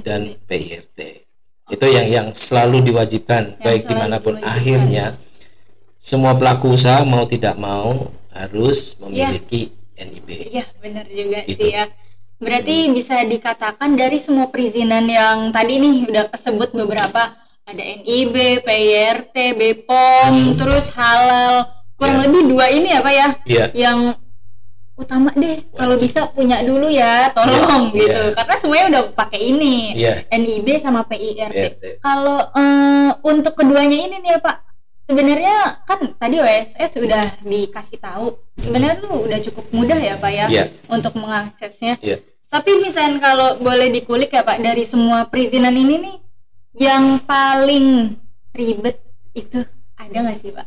dan 0.00 0.34
PIRT 0.44 0.98
itu 1.70 1.86
yang 1.86 2.06
yang 2.08 2.28
selalu 2.32 2.82
diwajibkan 2.82 3.60
baik 3.60 3.84
selalu 3.84 3.88
di 3.88 3.94
mana 3.94 4.16
pun 4.18 4.34
diwajibkan. 4.34 4.50
akhirnya 4.50 5.06
semua 5.94 6.32
pelaku 6.34 6.74
usaha 6.74 7.04
mau 7.04 7.22
tidak 7.24 7.54
mau 7.54 8.08
harus 8.32 8.96
memiliki 8.98 9.68
NIB 9.94 10.28
iya 10.50 10.64
benar 10.80 11.04
juga 11.06 11.44
Gitu. 11.44 11.60
sih 11.60 11.72
ya. 11.72 11.86
Berarti 12.40 12.88
bisa 12.88 13.20
dikatakan 13.22 13.94
dari 13.94 14.16
semua 14.16 14.48
perizinan 14.48 15.04
yang 15.04 15.52
tadi 15.52 15.76
nih 15.76 16.08
udah 16.08 16.24
kesebut 16.32 16.72
beberapa 16.72 17.36
ada 17.62 17.82
NIB, 17.84 18.64
PIRT, 18.64 19.36
BPOM, 19.54 20.56
terus 20.56 20.90
halal. 20.96 21.68
Kurang 21.94 22.16
Iya. 22.16 22.24
lebih 22.26 22.42
dua 22.48 22.66
ini 22.72 22.88
ya 22.90 23.00
Pak 23.04 23.12
ya? 23.12 23.28
Yang 23.76 23.98
utama 24.96 25.32
deh 25.32 25.64
kalau 25.72 25.96
bisa 25.96 26.28
punya 26.28 26.60
dulu 26.60 26.84
ya 26.88 27.32
tolong 27.32 27.88
Iya, 27.88 28.04
gitu 28.04 28.20
iya. 28.20 28.36
karena 28.36 28.54
semuanya 28.56 28.86
udah 28.92 29.02
pakai 29.16 29.40
ini 29.40 29.96
Iya. 29.96 30.28
NIB 30.28 30.76
sama 30.76 31.08
PIRT 31.08 32.00
kalau 32.00 32.36
eh, 32.52 33.08
untuk 33.24 33.56
keduanya 33.56 33.96
ini 33.96 34.20
nih 34.20 34.36
ya 34.36 34.40
Pak 34.40 34.56
sebenarnya 35.10 35.82
kan 35.82 36.14
tadi 36.14 36.38
OSS 36.38 37.02
udah 37.02 37.42
dikasih 37.42 37.98
tahu 37.98 38.38
sebenarnya 38.54 39.02
lu 39.02 39.26
udah 39.26 39.42
cukup 39.42 39.66
mudah 39.74 39.98
ya 39.98 40.14
Pak 40.14 40.30
ya 40.30 40.46
Iya. 40.46 40.64
untuk 40.86 41.18
mengaksesnya. 41.18 41.98
Iya. 41.98 42.22
tapi 42.46 42.78
misalnya 42.78 43.18
kalau 43.18 43.58
boleh 43.58 43.90
dikulik 43.90 44.30
ya 44.30 44.46
Pak 44.46 44.58
dari 44.58 44.86
semua 44.86 45.26
perizinan 45.26 45.74
ini 45.74 45.98
nih 45.98 46.16
yang 46.86 47.18
paling 47.22 48.14
ribet 48.54 49.02
itu 49.34 49.62
ada 49.94 50.16
nggak 50.22 50.38
sih 50.38 50.50
Pak? 50.50 50.66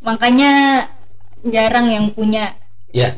Makanya 0.00 0.84
jarang 1.44 1.88
yang 1.88 2.08
punya. 2.12 2.56
Ya 2.92 3.16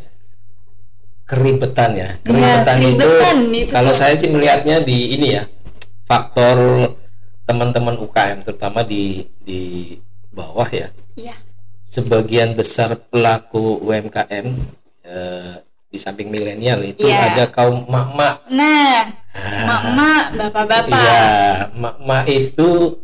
keribetan 1.26 1.94
ya. 1.94 2.10
Keribetan, 2.26 2.76
Iya, 2.78 2.94
keribetan 2.94 3.36
itu, 3.54 3.66
itu 3.66 3.70
kalau 3.70 3.94
saya 3.94 4.14
sih 4.18 4.30
melihatnya 4.30 4.82
di 4.82 5.14
ini 5.14 5.38
ya 5.38 5.46
faktor 6.02 6.58
teman-teman 7.46 7.98
UKM 7.98 8.42
terutama 8.42 8.82
di 8.82 9.26
di 9.42 9.94
bawah 10.30 10.68
ya 10.68 10.88
iya 11.14 11.34
sebagian 11.80 12.54
besar 12.54 12.94
pelaku 12.96 13.82
UMKM 13.82 14.46
eh, 15.02 15.54
di 15.90 15.98
samping 15.98 16.30
milenial 16.30 16.80
itu 16.82 17.02
Iya. 17.02 17.34
ada 17.34 17.44
kaum 17.50 17.82
mak-mak 17.84 18.46
nah 18.46 19.10
mak-mak 19.66 20.24
bapak-bapak 20.38 20.86
Iya, 20.96 21.22
mak-mak 21.74 22.24
itu 22.26 22.98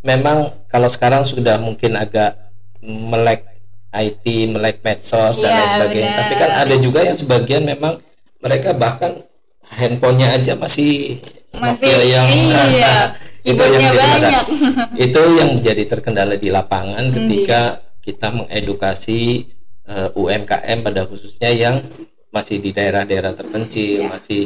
memang 0.00 0.38
kalau 0.66 0.88
sekarang 0.88 1.24
sudah 1.24 1.60
mungkin 1.60 1.94
agak 1.94 2.32
melek 2.80 3.44
IT, 3.90 4.24
melek 4.48 4.80
medsos 4.80 5.36
dan 5.36 5.48
Iya, 5.48 5.56
lain 5.58 5.68
sebagainya. 5.70 6.10
benar. 6.10 6.20
Tapi 6.22 6.34
kan 6.36 6.50
ada 6.54 6.74
juga 6.76 7.00
yang 7.02 7.16
sebagian 7.16 7.64
memang 7.64 7.98
mereka 8.38 8.70
bahkan 8.72 9.24
handphonenya 9.66 10.36
aja 10.36 10.52
masih 10.54 11.18
Masih, 11.50 11.88
Nokia 11.88 12.04
yang 12.06 12.26
iya, 12.28 12.96
itu 13.48 13.62
yang 13.64 13.84
banyak. 13.88 14.44
itu 15.00 15.22
yang 15.40 15.50
menjadi 15.56 15.84
terkendala 15.88 16.34
di 16.36 16.48
lapangan 16.48 17.04
Hmm, 17.08 17.14
ketika 17.16 17.60
iya. 17.80 17.96
kita 18.04 18.28
mengedukasi 18.30 19.20
eh, 19.88 20.10
UMKM 20.12 20.78
pada 20.84 21.08
khususnya 21.08 21.48
yang 21.48 21.80
masih 22.28 22.60
di 22.60 22.76
daerah-daerah 22.76 23.32
terpencil, 23.32 24.04
Iya. 24.04 24.08
masih 24.12 24.42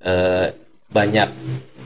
eh, 0.00 0.46
banyak 0.88 1.28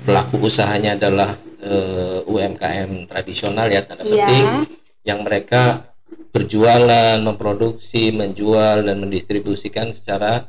pelaku 0.03 0.47
usahanya 0.47 0.95
adalah 0.95 1.35
eh, 1.61 2.19
UMKM 2.25 3.05
tradisional 3.05 3.67
ya 3.67 3.83
tanda 3.83 4.07
Iya. 4.07 4.15
petik 4.25 4.47
yang 5.03 5.21
mereka 5.27 5.91
berjualan, 6.31 7.19
memproduksi, 7.19 8.15
menjual 8.15 8.87
dan 8.87 8.97
mendistribusikan 8.97 9.91
secara 9.91 10.47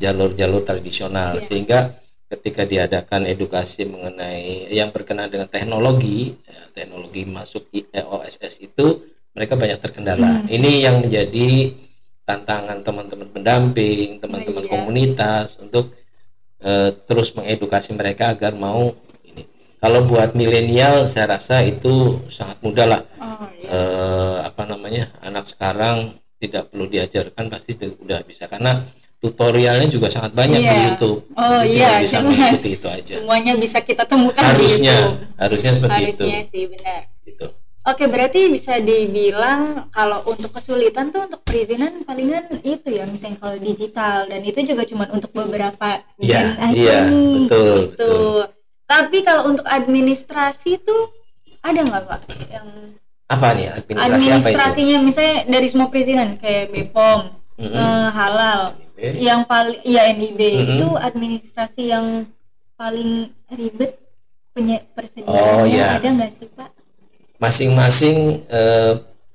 jalur-jalur 0.00 0.64
tradisional 0.64 1.36
Iya. 1.36 1.44
sehingga 1.44 1.80
ketika 2.30 2.62
diadakan 2.62 3.26
edukasi 3.26 3.90
mengenai 3.90 4.70
yang 4.70 4.94
berkenaan 4.94 5.26
dengan 5.26 5.50
teknologi 5.50 6.38
ya, 6.46 6.62
teknologi 6.70 7.26
masuk 7.26 7.66
eh, 7.74 8.06
OSS 8.06 8.70
itu 8.70 9.02
mereka 9.34 9.58
banyak 9.58 9.78
terkendala 9.82 10.42
Hmm. 10.42 10.46
ini 10.46 10.86
yang 10.86 11.02
menjadi 11.02 11.74
tantangan 12.22 12.86
teman-teman 12.86 13.28
pendamping, 13.34 14.22
teman-teman 14.22 14.62
iya. 14.62 14.70
komunitas 14.70 15.58
untuk 15.58 15.90
eh, 16.62 16.94
terus 17.10 17.34
mengedukasi 17.34 17.98
mereka 17.98 18.30
agar 18.30 18.54
mau 18.54 18.94
ini. 19.26 19.42
Kalau 19.82 20.06
buat 20.06 20.38
milenial 20.38 21.10
saya 21.10 21.34
rasa 21.34 21.66
itu 21.66 22.22
sangat 22.30 22.62
mudah 22.62 22.86
lah. 22.86 23.02
Oh, 23.18 23.50
iya. 23.58 23.66
Eh, 23.74 24.36
apa 24.46 24.62
namanya 24.70 25.10
anak 25.18 25.50
sekarang 25.50 26.14
tidak 26.38 26.70
perlu 26.70 26.86
diajarkan 26.86 27.50
pasti 27.50 27.74
sudah 27.74 28.22
bisa 28.22 28.46
karena 28.46 28.86
tutorialnya 29.20 29.84
juga 29.86 30.08
sangat 30.08 30.32
banyak 30.32 30.58
di 30.58 30.64
Iya. 30.66 30.84
YouTube. 30.88 31.28
Oh 31.30 31.60
Jadi 31.60 31.76
iya, 31.76 32.00
bisa 32.00 32.18
mengikuti 32.20 32.70
itu 32.72 32.86
aja. 32.88 33.14
Semuanya 33.16 33.52
bisa 33.54 33.78
kita 33.78 34.02
temukan 34.02 34.40
Harusnya, 34.40 34.90
di 34.90 35.04
YouTube. 35.06 35.36
harusnya 35.36 35.70
seperti 35.70 36.00
Harusnya 36.02 36.38
itu. 36.38 36.48
sih 36.48 36.64
benar. 36.66 37.00
Gitu. 37.22 37.46
Oke, 37.82 38.04
berarti 38.06 38.40
bisa 38.46 38.76
dibilang 38.76 39.88
kalau 39.90 40.20
untuk 40.26 40.52
kesulitan 40.52 41.08
tuh 41.08 41.24
untuk 41.24 41.40
perizinan 41.40 42.00
palingan 42.02 42.60
itu 42.60 42.88
ya, 42.90 43.04
misalnya 43.04 43.36
kalau 43.38 43.56
digital 43.56 44.24
dan 44.24 44.40
itu 44.40 44.60
juga 44.62 44.84
cuma 44.84 45.08
untuk 45.08 45.32
beberapa 45.32 46.00
Iya, 46.16 46.40
gen 46.40 46.48
aja 46.58 46.76
iya, 46.76 46.96
nih. 47.04 47.44
betul, 47.44 47.48
gitu. 47.48 47.72
betul. 47.92 48.40
Tapi 48.84 49.18
kalau 49.20 49.42
untuk 49.48 49.64
administrasi 49.64 50.76
tuh 50.78 51.02
ada 51.60 51.80
nggak 51.80 52.04
pak 52.04 52.20
yang 52.48 52.68
Apa 53.26 53.54
nih 53.54 53.70
administrasi 53.70 53.78
apa 53.78 54.08
itu? 54.10 54.26
administrasinya 54.34 54.96
misalnya 55.00 55.36
dari 55.46 55.66
semua 55.66 55.86
perizinan 55.86 56.28
kayak 56.34 56.74
BPOM, 56.74 57.20
Mm-mm. 57.56 57.70
eh, 57.70 58.08
halal. 58.10 58.60
Yang 59.00 59.40
paling 59.42 59.80
ya 59.82 60.08
NIB 60.08 60.36
Mm-mm. 60.38 60.66
itu 60.74 60.86
administrasi 60.92 61.82
yang 61.88 62.28
paling 62.74 63.28
ribet 63.48 63.96
penye- 64.50 64.82
Oh, 64.82 64.92
persediaannya 64.94 65.68
iya. 65.68 65.96
ada 65.96 66.08
nggak 66.10 66.30
sih 66.30 66.48
pak? 66.50 66.70
Masing-masing 67.38 68.18
eh, 68.46 68.92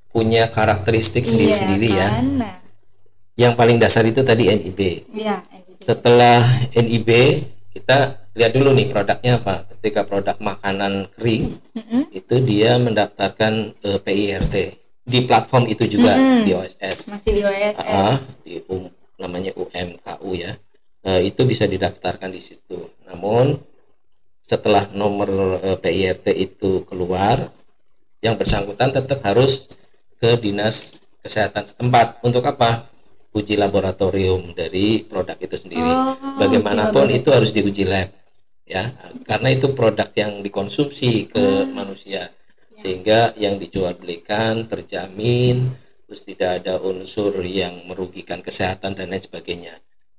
punya 0.10 0.48
karakteristik 0.48 1.24
sendiri-sendiri 1.24 1.89
Iya 1.91 2.00
ya. 2.00 2.10
kan? 2.12 2.25
Nah, 2.38 2.55
Yang 3.36 3.53
paling 3.53 3.77
dasar 3.77 4.03
itu 4.03 4.22
tadi 4.22 4.48
NIB. 4.48 4.79
iya 5.12 5.43
NIB. 5.45 5.75
Setelah 5.77 6.39
NIB 6.72 7.10
kita 7.69 7.98
lihat 8.31 8.51
dulu 8.51 8.72
nih 8.72 8.88
produknya 8.88 9.38
apa. 9.38 9.67
Ketika 9.67 10.03
produk 10.03 10.38
makanan 10.39 11.12
kering 11.12 11.57
Mm-mm. 11.74 12.01
itu 12.10 12.36
dia 12.41 12.77
mendaftarkan 12.77 13.53
eh, 13.77 14.00
PIRT 14.00 14.55
di 15.03 15.19
platform 15.22 15.67
itu 15.67 15.86
juga 15.86 16.13
Mm-mm. 16.13 16.43
di 16.43 16.51
OSS. 16.51 17.10
masih 17.10 17.31
di 17.31 17.41
OSS. 17.41 17.75
Ah, 17.77 18.15
di 18.41 18.57
um, 18.67 18.88
namanya 19.17 19.51
UMKU 19.55 20.31
ya. 20.36 20.55
Eh, 21.05 21.29
itu 21.29 21.45
bisa 21.45 21.69
didaftarkan 21.69 22.34
di 22.34 22.41
situ. 22.41 22.89
Namun 23.05 23.62
setelah 24.41 24.89
nomor 24.93 25.62
eh, 25.62 25.77
PIRT 25.77 26.34
itu 26.34 26.86
keluar, 26.89 27.50
yang 28.25 28.36
bersangkutan 28.41 28.89
tetap 28.89 29.22
harus 29.22 29.69
ke 30.17 30.34
dinas 30.41 30.98
kesehatan 31.22 31.65
setempat 31.69 32.25
untuk 32.25 32.41
apa? 32.45 32.89
Uji 33.36 33.60
laboratorium 33.60 34.55
dari 34.55 35.03
produk 35.03 35.36
itu 35.38 35.60
sendiri. 35.60 35.91
Oh, 35.91 36.39
Bagaimanapun 36.39 37.12
itu 37.12 37.29
harus 37.36 37.51
diuji 37.51 37.84
lab, 37.84 38.07
ya, 38.63 38.95
karena 39.27 39.51
itu 39.51 39.75
produk 39.75 40.07
yang 40.15 40.39
dikonsumsi 40.39 41.27
ke 41.27 41.67
Hmm. 41.67 41.75
manusia, 41.75 42.31
sehingga 42.79 43.36
yang 43.36 43.60
dijual 43.60 43.93
belikan 44.00 44.63
terjamin, 44.72 45.67
terus 46.05 46.21
tidak 46.21 46.62
ada 46.62 46.77
unsur 46.79 47.33
yang 47.41 47.85
merugikan 47.85 48.39
kesehatan 48.39 48.93
dan 48.93 49.09
lain 49.09 49.19
sebagainya. 49.19 49.74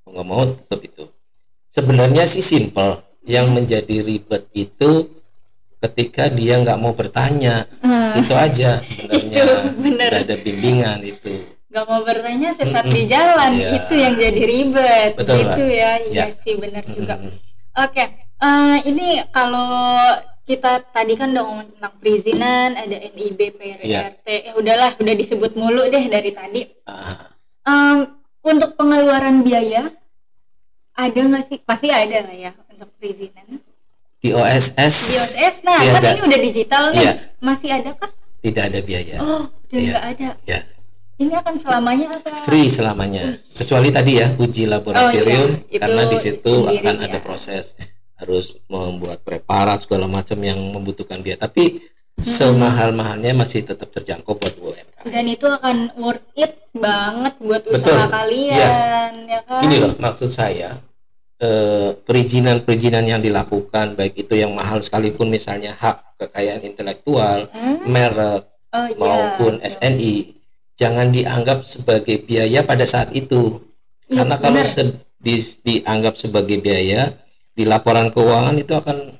Mau 0.04 0.14
nggak 0.14 0.26
mau 0.26 0.42
tetap 0.50 0.80
itu. 0.82 1.04
Sebenarnya 1.66 2.26
sih 2.26 2.42
simple. 2.42 3.00
Yang 3.22 3.46
menjadi 3.50 3.96
ribet 4.02 4.46
itu 4.52 5.10
ketika 5.76 6.26
dia 6.26 6.58
nggak 6.58 6.78
mau 6.78 6.90
bertanya, 6.90 7.66
Hmm. 7.80 8.14
itu 8.16 8.32
aja 8.32 8.78
sebenarnya. 9.10 10.10
Tidak 10.22 10.26
ada 10.26 10.36
bimbingan 10.38 10.98
itu. 11.02 11.34
Gak 11.66 11.84
mau 11.84 12.00
bertanya 12.00 12.48
sesat 12.50 12.86
di 12.86 13.04
jalan 13.04 13.58
Iya. 13.58 13.68
itu 13.76 13.94
yang 13.94 14.14
jadi 14.16 14.42
ribet 14.42 15.12
Betul, 15.12 15.44
gitu 15.44 15.60
Mbak. 15.60 15.76
ya 15.76 15.92
iya 16.08 16.24
Ya. 16.24 16.26
sih 16.32 16.56
benar 16.56 16.80
juga 16.88 17.20
Mm-mm. 17.20 17.32
oke 17.76 18.04
eh, 18.40 18.76
ini 18.86 19.20
kalau 19.28 19.68
kita 20.46 20.78
tadi 20.86 21.12
kan 21.12 21.28
udah 21.28 21.42
ngomong 21.42 21.66
tentang 21.68 21.94
perizinan 21.98 22.68
ada 22.72 22.96
NIB 23.08 23.40
PRRT 23.52 23.82
Iya. 23.82 24.46
ya 24.46 24.52
udahlah 24.54 24.90
udah 24.96 25.14
disebut 25.14 25.52
mulu 25.52 25.84
deh 25.86 26.04
dari 26.06 26.30
tadi 26.30 26.62
Ah, 26.84 27.34
Em, 27.66 28.06
untuk 28.40 28.74
pengeluaran 28.74 29.42
biaya 29.42 29.90
ada 30.94 31.18
nggak 31.20 31.42
sih 31.42 31.58
pasti 31.60 31.90
ada 31.90 32.22
lah 32.22 32.32
ya 32.32 32.50
untuk 32.68 32.88
perizinan 32.94 33.58
di 34.16 34.30
OSS 34.30 34.96
di 35.04 35.16
OSS 35.18 35.54
nah 35.62 35.78
Iya, 35.78 35.90
kan 35.92 36.00
ada. 36.00 36.10
ini 36.12 36.22
udah 36.24 36.40
digital 36.40 36.82
nih 36.90 37.02
Iya. 37.02 37.12
masih 37.38 37.68
ada 37.70 37.90
kah 37.92 38.10
tidak 38.38 38.70
ada 38.70 38.80
biaya. 38.80 39.16
oh 39.18 39.44
udah 39.66 39.76
Iya. 39.76 39.90
nggak 39.90 40.04
ada 40.08 40.28
Ya, 40.46 40.58
ini 41.18 41.32
akan 41.34 41.54
selamanya 41.54 42.06
apa 42.12 42.30
free 42.44 42.68
selamanya. 42.68 43.34
Kecuali 43.50 43.88
tadi 43.88 44.12
ya 44.14 44.30
uji 44.32 44.62
laboratorium 44.64 45.58
Oh, 45.58 45.66
iya. 45.66 45.78
karena 45.80 46.02
di 46.06 46.16
situ 46.16 46.54
akan 46.62 46.94
ya. 46.94 47.04
ada 47.04 47.18
proses 47.18 47.74
harus 48.16 48.60
membuat 48.66 49.20
preparat 49.20 49.82
segala 49.82 50.04
macam 50.06 50.36
yang 50.38 50.56
membutuhkan 50.70 51.20
biaya. 51.20 51.36
Tapi 51.38 51.80
semahal-mahalnya 52.16 53.32
masih 53.34 53.60
tetap 53.62 53.88
terjangkau 53.90 54.34
buat 54.34 54.54
UMKM. 54.56 55.04
dan 55.06 55.24
itu 55.24 55.46
akan 55.46 55.76
worth 55.94 56.24
it 56.34 56.56
banget 56.72 57.36
buat 57.38 57.62
Betul. 57.62 57.76
usaha 57.76 58.04
kalian 58.08 59.12
ya 59.26 59.40
kan 59.44 59.60
Gini 59.60 59.76
loh, 59.78 59.92
maksud 59.96 60.26
saya 60.26 60.80
eh, 61.36 61.92
perizinan-perizinan 61.94 63.04
yang 63.04 63.20
dilakukan 63.20 63.94
baik 63.94 64.16
itu 64.18 64.34
yang 64.34 64.50
mahal 64.50 64.80
sekalipun 64.80 65.28
misalnya 65.28 65.76
hak 65.76 66.16
kekayaan 66.16 66.64
intelektual, 66.64 67.52
Hmm? 67.52 67.84
merek 67.84 68.48
oh, 68.72 68.86
iya. 68.86 68.96
maupun 68.96 69.60
SNI 69.60 70.14
jangan 70.74 71.12
dianggap 71.12 71.62
sebagai 71.62 72.16
biaya 72.18 72.60
pada 72.62 72.84
saat 72.84 73.12
itu 73.12 73.60
Iya, 74.06 74.22
karena 74.22 74.36
kalau 74.38 74.62
se- 74.62 74.96
di- 75.16 75.42
dianggap 75.62 76.16
sebagai 76.16 76.56
biaya 76.56 77.12
di 77.56 77.64
laporan 77.64 78.12
keuangan 78.12 78.52
itu 78.54 78.70
akan 78.70 79.16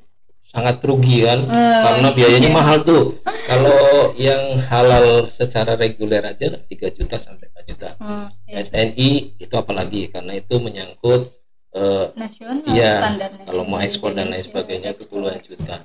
sangat 0.47 0.77
rugi 0.81 1.25
kan 1.25 1.41
Eh, 1.43 1.81
karena 1.83 2.09
biayanya 2.13 2.49
iya. 2.49 2.55
mahal 2.55 2.79
tuh 2.81 3.19
kalau 3.47 3.81
yang 4.15 4.57
halal 4.63 5.25
secara 5.27 5.75
reguler 5.75 6.21
aja 6.23 6.53
3 6.53 6.69
juta 6.93 7.17
sampai 7.17 7.49
4 7.51 7.65
juta 7.67 7.89
Oh, 7.99 8.29
iya. 8.47 8.61
SNI 8.61 9.11
itu 9.37 9.55
apalagi 9.55 10.07
karena 10.07 10.33
itu 10.35 10.55
menyangkut 10.57 11.33
eh, 11.73 12.07
nasional 12.15 12.65
Iya, 12.67 12.93
standar 13.01 13.29
kalau 13.43 13.65
mau 13.65 13.81
ekspor 13.81 14.13
dan 14.13 14.29
lain 14.29 14.41
sebagainya 14.41 14.93
itu 14.93 15.05
puluhan 15.07 15.41
juta. 15.41 15.85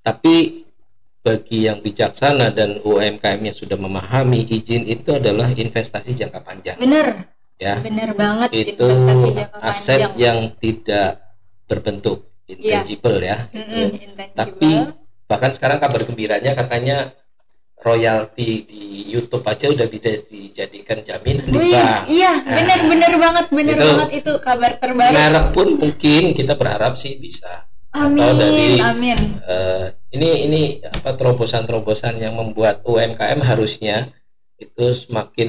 Tapi 0.00 0.64
bagi 1.20 1.66
yang 1.66 1.82
bijaksana 1.82 2.54
dan 2.54 2.78
UMKM 2.80 3.40
yang 3.42 3.52
sudah 3.52 3.74
memahami 3.74 4.46
izin 4.46 4.86
itu 4.86 5.10
adalah 5.10 5.50
investasi 5.50 6.14
jangka 6.14 6.38
panjang 6.38 6.78
bener 6.78 7.26
ya. 7.58 7.82
bener 7.82 8.14
banget 8.14 8.54
Itu 8.54 8.86
investasi 8.86 9.34
jangka 9.34 9.58
aset 9.58 10.00
panjang 10.06 10.14
yang 10.14 10.38
tidak 10.54 11.25
berbentuk 11.66 12.30
intangible 12.46 13.18
ya. 13.20 13.38
Mm-mm, 13.50 13.82
Itu. 13.90 13.96
intangible. 14.06 14.34
Tapi 14.38 14.70
bahkan 15.26 15.50
sekarang 15.50 15.78
kabar 15.82 16.06
gembiranya 16.06 16.54
katanya 16.54 17.10
royalti 17.76 18.64
di 18.64 18.82
YouTube 19.12 19.44
aja 19.44 19.68
udah 19.70 19.86
bisa 19.86 20.10
dijadikan 20.26 21.02
jaminan 21.04 21.44
di 21.44 21.70
bank. 21.70 22.08
iya 22.08 22.32
bener 22.42 22.78
bener 22.88 23.12
banget 23.14 23.46
bener 23.52 23.74
Itu. 23.76 23.84
banget 23.84 24.10
itu 24.24 24.32
kabar 24.40 24.72
terbaru 24.74 25.12
Merek 25.14 25.46
pun 25.52 25.68
mungkin 25.76 26.22
kita 26.32 26.56
berharap 26.56 26.96
sih 26.96 27.14
bisa. 27.20 27.68
amin 27.96 28.20
atau 28.22 28.36
dari 28.36 28.76
amin 28.80 29.18
eh, 29.40 29.86
ini 30.12 30.30
ini 30.50 30.62
apa 30.84 31.16
terobosan-terobosan 31.16 32.20
yang 32.20 32.36
membuat 32.36 32.84
UMKM 32.84 33.40
harusnya 33.40 34.10
itu 34.56 34.84
semakin 34.92 35.48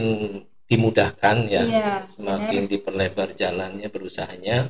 dimudahkan 0.68 1.48
ya, 1.48 1.64
Iya, 1.64 1.92
semakin 2.08 2.68
diperlebar 2.68 3.32
jalannya 3.36 3.88
berusahanya 3.88 4.68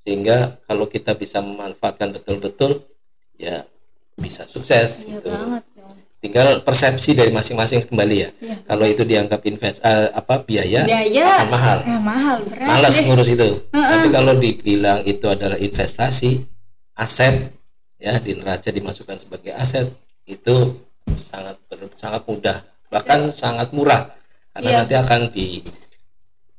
sehingga 0.00 0.56
kalau 0.64 0.88
kita 0.88 1.12
bisa 1.12 1.38
memanfaatkan 1.38 2.08
betul-betul 2.10 2.88
ya 3.36 3.68
bisa 4.16 4.44
sukses 4.44 5.04
iya 5.04 5.20
gitu. 5.20 5.28
banget 5.28 5.64
dong 5.74 5.96
Tinggal 6.20 6.60
persepsi 6.60 7.16
dari 7.16 7.32
masing-masing 7.32 7.80
kembali 7.82 8.16
ya. 8.18 8.28
Iya. 8.36 8.56
Kalau 8.68 8.84
itu 8.84 9.08
dianggap 9.08 9.40
invest 9.40 9.80
eh, 9.80 10.12
apa 10.12 10.36
biaya, 10.38 10.84
biaya 10.84 11.40
akan 11.40 11.48
mahal. 11.48 11.78
eh, 11.80 11.96
mahal 11.96 12.36
berat 12.44 12.68
Malas 12.68 12.92
deh. 12.92 13.04
ngurus 13.08 13.28
itu. 13.32 13.48
Tapi 13.72 14.06
kalau 14.10 14.36
dibilang 14.36 15.00
itu 15.02 15.24
adalah 15.24 15.56
investasi, 15.56 16.44
aset 16.92 17.48
ya 17.96 18.20
di 18.20 18.36
neraca 18.36 18.68
dimasukkan 18.68 19.16
sebagai 19.16 19.56
aset 19.56 19.88
itu 20.28 20.76
sangat 21.16 21.56
ber- 21.64 21.88
sangat 21.96 22.20
mudah 22.24 22.68
bahkan 22.92 23.32
sangat 23.32 23.72
murah 23.72 24.12
karena 24.52 24.68
Iya. 24.68 24.76
nanti 24.76 24.94
akan 24.96 25.20
di 25.32 25.46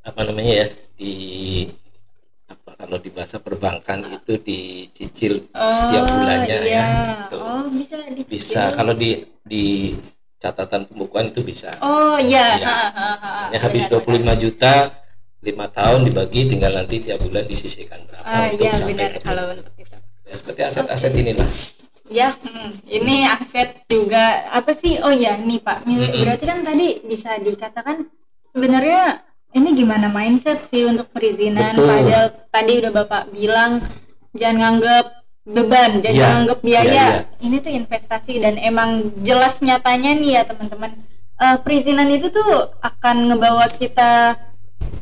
apa 0.01 0.21
namanya 0.25 0.53
ya 0.57 0.67
di 0.97 1.13
kalau 2.81 2.97
di 2.97 3.13
bahasa 3.13 3.37
perbankan 3.37 4.01
itu 4.09 4.41
dicicil 4.41 5.45
setiap 5.53 6.03
Oh, 6.03 6.13
bulannya 6.17 6.57
iya. 6.65 6.81
ya 6.81 6.85
Gitu. 7.21 7.37
oh 7.37 7.65
bisa 7.69 7.95
dicicil. 8.09 8.33
Bisa. 8.33 8.63
Kalau 8.73 8.93
di 8.93 9.21
di 9.45 9.93
catatan 10.35 10.89
pembukuan 10.89 11.29
itu 11.29 11.45
bisa. 11.45 11.69
Oh 11.79 12.17
iya. 12.17 12.57
Iya. 12.57 12.65
Ha, 12.65 12.79
ha, 12.89 13.09
ha. 13.53 13.57
Habis 13.61 13.85
Benar, 13.85 14.33
25 14.33 14.43
juta 14.43 14.73
lima 15.41 15.65
tahun 15.69 16.05
dibagi 16.05 16.41
tinggal 16.47 16.73
nanti 16.73 17.01
tiap 17.01 17.21
bulan 17.21 17.45
disisihkan 17.45 18.01
berapa 18.05 18.25
ah 18.25 18.45
untuk 18.49 18.61
iya 18.61 18.71
sampai 18.73 18.93
benar. 18.93 19.11
ke 19.13 19.19
kalau 19.21 19.43
untuk 19.49 19.73
itu. 19.77 19.95
Ya, 20.21 20.33
seperti 20.33 20.61
aset-aset 20.63 21.13
inilah. 21.13 21.49
Ya 22.11 22.27
hmm, 22.33 22.69
ini 22.85 23.23
aset 23.23 23.85
juga 23.85 24.45
apa 24.49 24.69
sih? 24.71 24.97
Oh 24.99 25.09
ya 25.09 25.37
nih 25.37 25.57
pak. 25.57 25.85
Berarti 25.87 26.43
kan 26.43 26.59
tadi 26.61 26.99
bisa 27.05 27.37
dikatakan 27.37 28.05
sebenarnya 28.43 29.23
ini 29.51 29.69
gimana 29.73 30.07
mindset 30.07 30.61
sih 30.61 30.87
untuk 30.87 31.07
perizinan 31.09 31.75
Betul. 31.75 31.87
padahal 31.87 32.25
tadi 32.49 32.73
udah 32.79 32.91
bapak 32.93 33.23
bilang 33.31 33.83
jangan 34.31 34.57
nganggap 34.79 35.05
beban 35.41 35.91
jangan 35.99 36.15
Iya, 36.15 36.27
nganggap 36.37 36.59
biaya 36.61 36.85
iya, 36.87 37.05
iya. 37.09 37.21
ini 37.41 37.57
tuh 37.59 37.73
investasi 37.73 38.39
dan 38.39 38.55
emang 38.55 38.89
jelas 39.19 39.59
nyatanya 39.59 40.11
nih 40.15 40.31
ya 40.39 40.43
teman-teman 40.45 40.91
Eh, 41.41 41.57
perizinan 41.65 42.05
itu 42.05 42.29
tuh 42.29 42.69
akan 42.85 43.33
ngebawa 43.33 43.65
kita 43.65 44.37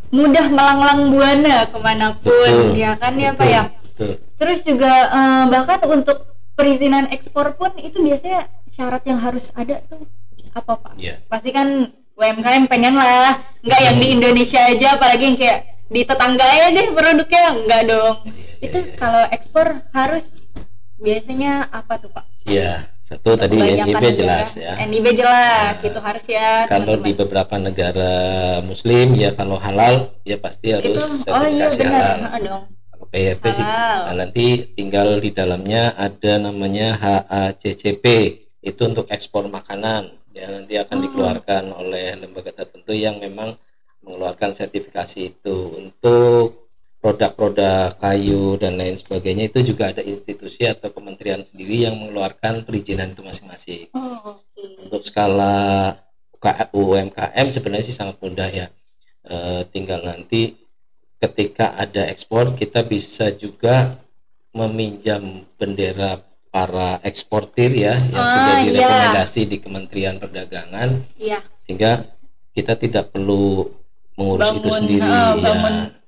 mudah 0.08 0.48
melanglang 0.48 1.12
buana 1.12 1.68
ke 1.68 1.78
mana 1.84 2.16
pun 2.16 2.32
Betul, 2.32 2.80
ya 2.80 2.96
kan 2.96 3.12
ya 3.20 3.36
betul, 3.36 3.44
pak 3.44 3.48
ya 3.52 3.64
betul. 3.68 4.12
terus 4.40 4.60
juga 4.64 4.88
eh, 5.12 5.44
bahkan 5.52 5.84
untuk 5.84 6.24
perizinan 6.56 7.12
ekspor 7.12 7.60
pun 7.60 7.76
itu 7.76 8.00
biasanya 8.00 8.48
syarat 8.64 9.04
yang 9.04 9.20
harus 9.20 9.52
ada 9.52 9.84
tuh 9.84 10.08
apa 10.56 10.80
pak 10.80 10.94
Iya. 10.96 11.20
pasti 11.28 11.52
kan 11.52 11.92
UMKM 12.20 12.68
pengen 12.68 13.00
lah. 13.00 13.40
Nggak 13.64 13.80
yang 13.80 13.98
di 14.04 14.08
Indonesia 14.20 14.60
aja 14.68 15.00
apalagi 15.00 15.24
yang 15.32 15.38
kayak 15.40 15.60
di 15.88 16.02
tetangga 16.04 16.44
ya 16.44 16.68
deh 16.76 16.88
produknya. 16.92 17.46
Nggak 17.64 17.82
dong. 17.88 18.16
Iya, 18.28 18.68
itu 18.68 18.80
kalau 19.00 19.24
ekspor 19.32 19.68
harus 19.96 20.52
biasanya 21.00 21.72
apa 21.72 21.96
tuh 21.96 22.12
pak? 22.12 22.28
Ya, 22.44 22.92
satu 23.00 23.40
tadi 23.40 23.56
Kebanyakan 23.56 23.88
NIB 23.88 24.04
jelas 24.20 24.50
ya. 24.60 24.74
NIB 24.84 25.08
jelas 25.16 25.76
itu 25.80 26.00
harus 26.02 26.26
ya 26.28 26.68
Kalau 26.68 27.00
di 27.00 27.12
beberapa 27.16 27.56
negara 27.56 28.14
muslim 28.68 29.16
ya 29.16 29.32
kalau 29.32 29.56
halal 29.56 30.12
ya 30.28 30.36
pasti 30.36 30.76
harus 30.76 31.00
itu 31.00 31.32
oh 31.32 31.48
iya 31.48 31.72
sertifikasi 31.72 31.82
benar. 31.88 32.18
halal. 32.20 32.42
Dong. 32.44 32.64
Kalau 32.92 33.06
PRT 33.08 33.44
sih 33.56 33.64
nah, 33.64 34.12
nanti 34.12 34.46
tinggal 34.76 35.24
di 35.24 35.32
dalamnya 35.32 35.96
ada 35.96 36.34
namanya 36.36 37.00
HACCP 37.00 38.06
itu 38.60 38.82
untuk 38.84 39.08
ekspor 39.08 39.48
makanan 39.48 40.20
ya 40.34 40.50
nanti 40.50 40.78
akan 40.78 40.98
dikeluarkan 41.10 41.64
oleh 41.74 42.18
lembaga 42.20 42.54
tertentu 42.54 42.94
yang 42.94 43.18
memang 43.18 43.58
mengeluarkan 44.06 44.54
sertifikasi 44.56 45.34
itu. 45.36 45.58
Untuk 45.78 46.70
produk-produk 47.00 47.96
kayu 47.96 48.60
dan 48.60 48.76
lain 48.76 49.00
sebagainya 49.00 49.48
itu 49.48 49.72
juga 49.72 49.96
ada 49.96 50.04
institusi 50.04 50.68
atau 50.68 50.92
kementerian 50.92 51.40
sendiri 51.40 51.88
yang 51.88 51.96
mengeluarkan 51.96 52.68
perizinan 52.68 53.16
itu 53.16 53.24
masing-masing. 53.24 53.88
Oh 53.96 54.36
oke. 54.36 54.64
Untuk 54.84 55.02
skala 55.08 55.96
UMKM 56.72 57.48
sebenarnya 57.52 57.86
sih 57.88 57.96
sangat 57.96 58.20
mudah 58.20 58.48
ya. 58.52 58.68
Eh, 59.28 59.62
tinggal 59.72 60.04
nanti 60.04 60.56
ketika 61.20 61.76
ada 61.76 62.08
ekspor 62.08 62.56
kita 62.56 62.84
bisa 62.88 63.32
juga 63.36 64.00
meminjam 64.56 65.44
bendera 65.60 66.20
para 66.50 66.98
eksportir 67.02 67.70
ya 67.72 67.94
yang 67.96 68.20
Ah, 68.20 68.32
sudah 68.32 68.54
iya. 68.56 68.66
direkomendasi 68.66 69.42
di 69.46 69.58
Kementerian 69.58 70.18
Perdagangan 70.18 70.90
iya 71.16 71.40
sehingga 71.62 72.10
kita 72.52 72.74
tidak 72.76 73.10
perlu 73.10 73.70
mengurus 74.14 74.52
itu 74.52 74.68
Bangun, 74.68 74.74
sendiri 74.76 75.06
eh, 75.06 75.32
ya. 75.38 75.56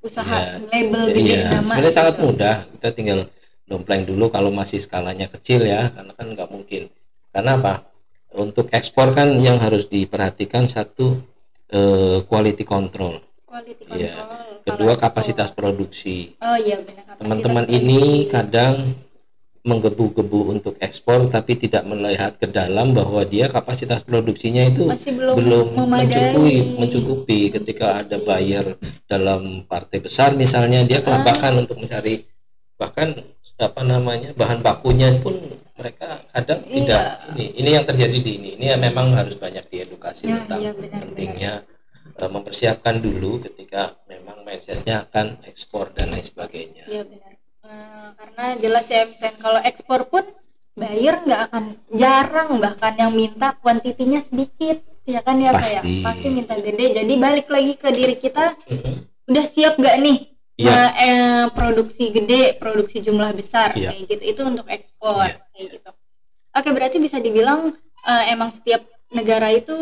usaha 0.02 0.36
Ya. 0.36 0.58
label 0.68 1.02
Iya, 1.14 1.42
nama 1.48 1.64
sebenarnya 1.64 1.94
sangat 1.94 2.16
gitu. 2.18 2.26
mudah. 2.26 2.56
Kita 2.68 2.88
tinggal 2.92 3.20
dompleng 3.64 4.04
dulu 4.04 4.28
kalau 4.28 4.52
masih 4.52 4.82
skalanya 4.82 5.30
kecil 5.30 5.64
ya, 5.64 5.88
karena 5.88 6.12
kan 6.12 6.28
nggak 6.28 6.50
mungkin. 6.50 6.92
Karena 7.32 7.56
apa? 7.56 7.88
Untuk 8.34 8.68
ekspor 8.68 9.14
kan 9.14 9.38
yang 9.38 9.62
harus 9.62 9.88
diperhatikan 9.88 10.66
satu 10.66 11.24
eh, 11.70 12.20
quality 12.26 12.66
control, 12.66 13.22
quality 13.46 13.88
ya. 13.88 14.12
control 14.12 14.60
Kedua 14.62 14.76
Kalau 14.76 14.92
ekspor. 14.92 15.04
kapasitas 15.08 15.50
produksi. 15.52 16.36
oh 16.38 16.58
iya 16.58 16.76
benar 16.78 17.04
kapasitas 17.06 17.22
Teman-teman 17.22 17.66
ini 17.70 18.02
kadang 18.28 18.84
menggebu-gebu 19.62 20.40
untuk 20.52 20.74
ekspor 20.82 21.30
tapi 21.30 21.54
tidak 21.54 21.86
melihat 21.86 22.34
ke 22.34 22.50
dalam 22.50 22.92
bahwa 22.92 23.22
dia 23.22 23.46
kapasitas 23.46 24.02
produksinya 24.02 24.66
itu 24.66 24.90
Masih 24.90 25.14
belum 25.14 25.78
memadai. 25.78 26.10
mencukupi 26.10 26.56
mencukupi 26.82 27.40
ketika 27.54 28.02
ada 28.02 28.18
buyer 28.18 28.74
dalam 29.06 29.62
partai 29.64 30.02
besar 30.02 30.34
misalnya 30.34 30.82
dia 30.82 31.00
kelabakan 31.00 31.62
untuk 31.62 31.78
mencari 31.78 32.26
bahkan 32.76 33.14
apa 33.62 33.82
namanya 33.86 34.34
bahan 34.34 34.66
bakunya 34.66 35.14
pun 35.22 35.38
mereka 35.78 36.26
kadang 36.34 36.66
Iya. 36.66 36.74
tidak 36.74 37.04
ini 37.32 37.46
ini 37.56 37.70
yang 37.72 37.86
terjadi 37.86 38.18
di 38.18 38.32
ini 38.38 38.50
ini 38.58 38.66
memang 38.76 39.14
harus 39.14 39.38
banyak 39.38 39.62
diedukasi 39.70 40.26
Ya, 40.26 40.42
tentang 40.42 40.60
iya, 40.60 40.72
benar, 40.74 41.00
pentingnya 41.00 41.54
eh, 42.18 42.30
mempersiapkan 42.30 42.98
dulu 42.98 43.38
ketika 43.42 43.94
memang 44.06 44.42
mindsetnya 44.42 45.06
akan 45.06 45.38
ekspor 45.46 45.94
dan 45.94 46.10
lain 46.10 46.26
sebagainya 46.26 46.90
Iya 46.90 47.06
benar. 47.06 47.31
Eh, 47.72 48.10
karena 48.14 48.46
jelas 48.58 48.86
ya 48.86 49.02
misalnya 49.04 49.36
kalau 49.40 49.60
ekspor 49.64 50.04
pun 50.06 50.28
buyer 50.74 51.24
nggak 51.24 51.42
akan 51.48 51.64
jarang 51.90 52.50
bahkan 52.58 52.94
yang 52.94 53.12
minta 53.12 53.56
kuantitinya 53.56 54.20
sedikit 54.20 54.84
ya 55.04 55.20
kan 55.20 55.36
ya 55.36 55.50
Pak 55.50 55.60
Pasti. 55.62 56.00
ya 56.00 56.04
pasti 56.04 56.28
minta 56.30 56.56
gede 56.58 56.86
jadi 56.94 57.14
balik 57.18 57.48
lagi 57.48 57.74
ke 57.74 57.88
diri 57.90 58.16
kita 58.16 58.56
udah 59.26 59.46
siap 59.46 59.76
gak 59.78 59.98
nih 59.98 60.20
Iya. 60.54 60.68
nge- 60.70 60.96
eh, 61.00 61.46
produksi 61.50 62.04
gede 62.10 62.54
produksi 62.54 63.00
jumlah 63.00 63.32
besar 63.32 63.72
Iya. 63.74 63.90
kayak 63.90 64.04
gitu 64.10 64.24
itu 64.26 64.42
untuk 64.44 64.68
ekspor 64.68 65.24
Iya. 65.24 65.40
kayak 65.50 65.68
gitu 65.72 65.90
oke 66.52 66.70
berarti 66.70 66.98
bisa 67.00 67.18
dibilang 67.18 67.72
eh, 68.02 68.24
emang 68.30 68.50
setiap 68.50 68.84
negara 69.10 69.48
itu 69.50 69.76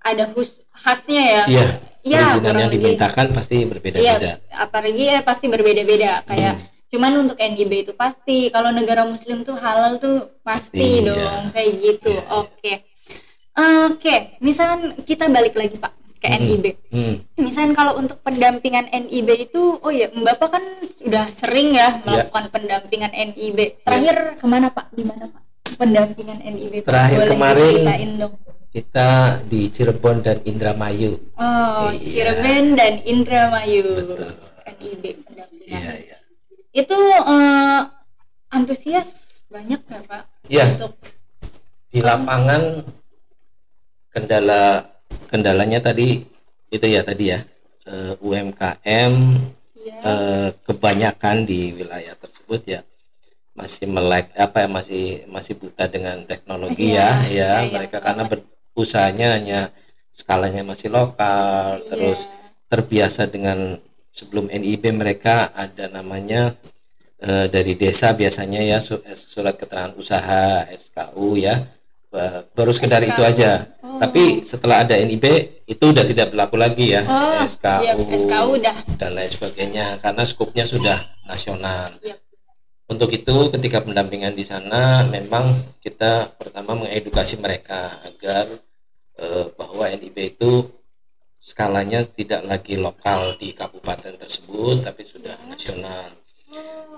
ada 0.00 0.24
khus 0.26 0.64
khasnya 0.70 1.44
ya 1.46 1.64
perizinan 2.02 2.40
kurang 2.40 2.60
yang 2.60 2.70
dimintakan 2.70 3.26
pasti 3.30 3.56
berbeda-beda. 3.62 4.38
Iya, 4.38 4.38
apalagi 4.54 5.04
ya 5.06 5.20
pasti 5.20 5.46
berbeda-beda 5.46 6.22
kayak 6.24 6.54
Hmm. 6.54 6.74
Cuman 6.86 7.12
untuk 7.18 7.36
NIB 7.36 7.72
itu 7.82 7.92
pasti 7.92 8.48
kalau 8.48 8.70
negara 8.70 9.02
muslim 9.02 9.42
tuh 9.42 9.54
halal 9.54 9.96
tuh 9.96 10.38
pasti 10.40 11.02
Pasti, 11.02 11.06
dong 11.06 11.18
iya. 11.18 11.50
kayak 11.50 11.72
gitu. 11.76 12.12
Iya, 12.12 12.22
iya. 12.22 12.36
Oke. 12.36 12.72
Oke, 13.56 14.14
misalkan 14.38 14.80
kita 15.02 15.26
balik 15.26 15.54
lagi 15.54 15.74
Pak 15.74 15.92
ke 16.16 16.28
NIB. 16.30 16.64
Hmm, 16.88 17.14
Misalkan 17.36 17.72
kalau 17.72 17.96
untuk 17.96 18.20
pendampingan 18.20 18.88
NIB 18.88 19.28
itu 19.42 19.76
oh 19.76 19.88
ya 19.88 20.08
Bapak 20.08 20.48
kan 20.50 20.64
sudah 20.86 21.24
sering 21.26 21.72
ya 21.72 22.00
melakukan 22.02 22.48
pendampingan 22.50 23.12
NIB. 23.12 23.80
Terakhir 23.80 24.36
ke 24.36 24.44
mana 24.44 24.68
Pak? 24.68 24.92
Gimana 24.92 25.24
Pak? 25.26 25.42
Pendampingan 25.74 26.40
NIB? 26.42 26.84
Terakhir 26.84 27.18
Boleh 27.18 27.30
kemarin- 27.32 28.16
dong. 28.18 28.34
kita 28.68 29.08
di 29.48 29.72
Cirebon 29.72 30.20
dan 30.20 30.44
Indramayu. 30.44 31.16
Oh, 31.34 31.88
Iya. 31.88 32.04
Cirebon 32.04 32.76
dan 32.76 33.00
Indramayu. 33.02 33.84
Betul. 33.96 34.36
NIB 34.76 35.04
pendampingan. 35.22 35.80
Iya, 35.80 35.92
iya. 35.96 36.15
Itu 36.76 36.98
eh, 37.24 37.80
antusias 38.50 39.40
banyak 39.48 39.80
nggak 39.80 40.02
pak 40.04 40.22
Iya, 40.46 40.76
untuk 40.76 40.92
di 41.88 41.98
lapangan 41.98 42.84
kendala 44.12 44.84
kendalanya 45.26 45.80
tadi 45.82 46.22
itu 46.68 46.86
ya 46.86 47.00
tadi 47.00 47.32
ya 47.32 47.40
eh, 47.84 48.14
UMKM 48.18 49.12
ya 49.80 49.98
eh, 50.02 50.48
kebanyakan 50.62 51.36
di 51.42 51.72
wilayah 51.74 52.14
tersebut 52.14 52.60
ya 52.66 52.80
masih 53.56 53.88
melek 53.88 54.36
apa 54.36 54.62
ya 54.62 54.68
masih 54.68 55.04
masih 55.26 55.56
buta 55.56 55.88
dengan 55.88 56.20
teknologi 56.22 56.92
Iya, 56.92 57.08
ya 57.24 57.32
ya 57.32 57.46
sayang 57.48 57.72
mereka 57.72 57.96
banget. 57.96 58.04
karena 58.04 58.22
berusahanya 58.28 59.28
hanya 59.32 59.60
skalanya 60.12 60.62
masih 60.62 60.92
lokal 60.92 61.80
Iya. 61.80 61.88
terus 61.88 62.28
terbiasa 62.68 63.24
dengan 63.26 63.80
sebelum 64.16 64.48
NIB 64.48 64.96
mereka 64.96 65.52
ada 65.52 65.86
namanya 65.86 66.56
eh, 67.18 67.46
dari 67.46 67.76
desa 67.76 68.12
biasanya 68.12 68.64
ya 68.64 68.78
eh, 68.80 69.12
surat 69.14 69.54
keterangan 69.54 69.92
usaha 69.94 70.64
SKU 70.66 71.36
ya 71.36 71.68
Ba- 72.06 72.46
baru 72.48 72.70
sekedar 72.70 73.02
itu 73.02 73.20
SKU. 73.20 73.28
aja 73.28 73.52
Oh. 73.86 73.96
tapi 73.98 74.42
setelah 74.42 74.82
ada 74.82 74.92
NIB 74.94 75.24
itu 75.64 75.84
udah 75.86 76.02
tidak 76.02 76.28
berlaku 76.28 76.56
lagi 76.56 76.90
ya 76.90 77.00
Oh, 77.02 77.40
SKU 77.40 77.80
iya, 77.82 77.92
SKU 77.94 78.48
udah. 78.56 78.76
dan 78.94 79.12
lain 79.12 79.30
sebagainya 79.30 79.96
karena 79.98 80.22
skupnya 80.22 80.64
sudah 80.64 80.96
nasional 81.24 81.96
Iya. 82.00 82.16
untuk 82.86 83.08
itu 83.10 83.36
ketika 83.50 83.80
pendampingan 83.80 84.32
di 84.32 84.42
sana 84.42 85.00
memang 85.02 85.48
kita 85.78 86.28
pertama 86.34 86.76
mengedukasi 86.78 87.36
mereka 87.36 87.88
agar 88.02 88.48
eh, 89.16 89.44
bahwa 89.52 89.84
NIB 89.88 90.16
itu 90.30 90.68
skalanya 91.46 92.02
tidak 92.02 92.42
lagi 92.42 92.74
lokal 92.74 93.38
di 93.38 93.54
kabupaten 93.54 94.18
tersebut 94.18 94.82
tapi 94.82 95.06
sudah 95.06 95.38
nasional. 95.46 96.10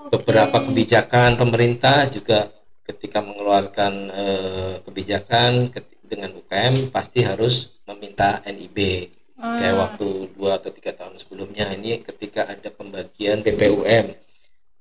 Beberapa 0.09 0.65
kebijakan 0.65 1.37
pemerintah 1.37 2.09
juga 2.09 2.49
ketika 2.81 3.21
mengeluarkan 3.21 3.93
eh, 4.09 4.73
kebijakan 4.81 5.69
dengan 6.01 6.33
UKM 6.33 6.89
pasti 6.89 7.21
harus 7.21 7.77
meminta 7.85 8.41
NIB. 8.49 9.05
Kayak 9.39 9.75
waktu 9.77 10.33
dua 10.35 10.57
atau 10.59 10.73
tiga 10.73 10.91
tahun 10.97 11.15
sebelumnya 11.15 11.69
ini 11.77 12.01
ketika 12.01 12.49
ada 12.49 12.73
pembagian 12.73 13.45
BPUM, 13.45 14.17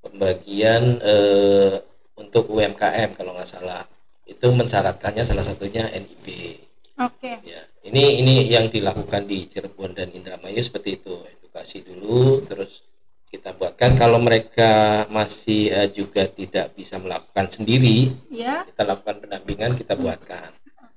pembagian 0.00 0.96
eh, 1.04 1.76
untuk 2.16 2.48
UMKM 2.48 3.14
kalau 3.14 3.36
nggak 3.36 3.46
salah 3.46 3.84
itu 4.24 4.48
mensyaratkannya 4.48 5.28
salah 5.28 5.44
satunya 5.44 5.92
NIB. 5.92 6.67
Oke 6.98 7.32
Ya, 7.42 7.62
ini 7.84 8.20
ini 8.20 8.34
yang 8.46 8.66
dilakukan 8.66 9.24
di 9.24 9.44
Cirebon 9.44 9.94
dan 9.94 10.10
Indramayu 10.10 10.58
seperti 10.58 10.98
itu. 10.98 11.14
Edukasi 11.38 11.80
dulu 11.80 12.42
terus 12.42 12.82
kita 13.28 13.52
buatkan 13.52 13.92
kalau 13.92 14.16
mereka 14.18 15.04
masih 15.08 15.68
eh, 15.68 15.88
juga 15.88 16.24
tidak 16.24 16.72
bisa 16.72 16.96
melakukan 16.96 17.46
sendiri, 17.46 18.08
ya 18.28 18.64
kita 18.64 18.82
lakukan 18.84 19.20
pendampingan, 19.20 19.72
kita 19.74 19.94
buatkan. 19.94 20.48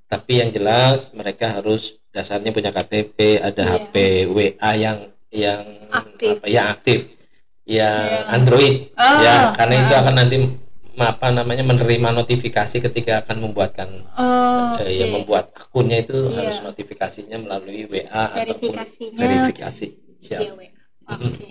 Tapi 0.08 0.40
yang 0.40 0.48
jelas 0.48 1.12
mereka 1.12 1.60
harus 1.60 2.00
dasarnya 2.10 2.52
punya 2.52 2.72
KTP, 2.72 3.40
ada 3.40 3.64
Iya. 3.64 3.72
HP 3.80 3.96
WA 4.28 4.72
yang 4.76 4.98
yang 5.32 5.64
Aktif. 5.88 6.40
apa 6.40 6.48
ya 6.48 6.64
aktif 6.70 7.00
yang 7.64 8.04
Yang- 8.04 8.28
Android 8.32 8.76
Oh, 8.96 9.20
ya 9.24 9.36
karena 9.56 9.76
itu 9.80 9.94
ah. 9.96 10.00
akan 10.04 10.16
nanti 10.16 10.36
apa 10.93 11.32
namanya 11.32 11.63
menerima 11.63 12.12
notifikasi 12.13 12.77
ketika 12.82 13.23
akan 13.23 13.38
membuatkan 13.41 13.88
Oh, 14.13 14.75
eh, 14.80 14.99
yang 14.99 15.10
oke. 15.10 15.15
membuat 15.19 15.45
akunnya 15.54 15.99
itu 15.99 16.13
Iya. 16.27 16.36
harus 16.38 16.58
notifikasinya 16.60 17.38
melalui 17.38 17.86
WA 17.86 18.36
Verifikasinya. 18.36 19.15
ataupun 19.15 19.21
verifikasi 19.21 19.86
siap 20.17 20.41
Iya. 20.41 20.51
Oke. 21.08 21.47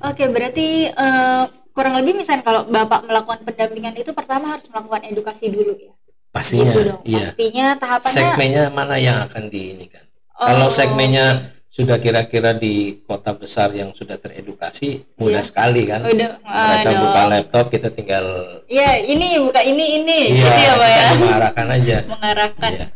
Oke, 0.00 0.24
berarti 0.26 0.66
eh, 0.88 1.44
kurang 1.70 1.94
lebih 1.94 2.16
misalnya 2.16 2.40
kalau 2.40 2.64
Bapak 2.64 3.04
melakukan 3.04 3.40
pendampingan 3.42 3.94
itu 3.94 4.10
pertama 4.10 4.56
harus 4.56 4.66
melakukan 4.66 5.02
edukasi 5.06 5.48
dulu 5.48 5.72
ya. 5.72 5.92
pastinya 6.30 6.70
Gitu 6.70 6.80
dong. 6.86 7.00
iya 7.04 7.26
Pastinya 7.26 7.66
tahapannya 7.74 8.14
segmennya 8.14 8.64
mana 8.70 8.96
yang 8.96 9.18
akan 9.20 9.50
diinikan 9.50 10.04
Oh, 10.32 10.46
kalau 10.46 10.68
segmennya 10.68 11.42
sudah 11.70 11.96
kira-kira 11.96 12.50
di 12.50 12.98
kota 13.06 13.30
besar 13.30 13.70
yang 13.70 13.94
sudah 13.94 14.18
teredukasi 14.18 15.06
mudah 15.14 15.38
Iya. 15.38 15.46
sekali 15.46 15.86
kan 15.86 16.02
udah 16.02 16.30
mereka 16.42 16.90
aduh. 16.90 16.98
buka 17.00 17.20
laptop 17.30 17.64
kita 17.70 17.88
tinggal 17.88 18.24
Iya, 18.66 19.06
ini 19.06 19.38
buka 19.38 19.62
ini 19.62 20.02
ini 20.02 20.18
iya 20.34 20.50
gitu 20.50 20.60
ya, 20.60 20.72
Pak 20.74 20.90
ya. 20.90 21.06
mengarahkan 21.16 21.66
aja 21.70 21.96
Mengarahkan. 22.04 22.70
Iya. 22.74 22.86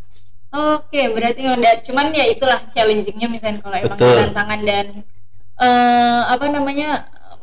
Oke, 0.55 1.03
berarti 1.09 1.43
udah 1.45 1.75
cuman 1.83 2.07
ya 2.11 2.27
itulah 2.27 2.59
challengingnya 2.65 3.27
misalnya 3.27 3.59
kalau 3.59 3.75
emang 3.77 3.95
Betul. 3.95 4.15
tantangan 4.23 4.61
dan 4.63 4.87
eh, 5.57 6.23
apa 6.31 6.47
namanya 6.47 6.91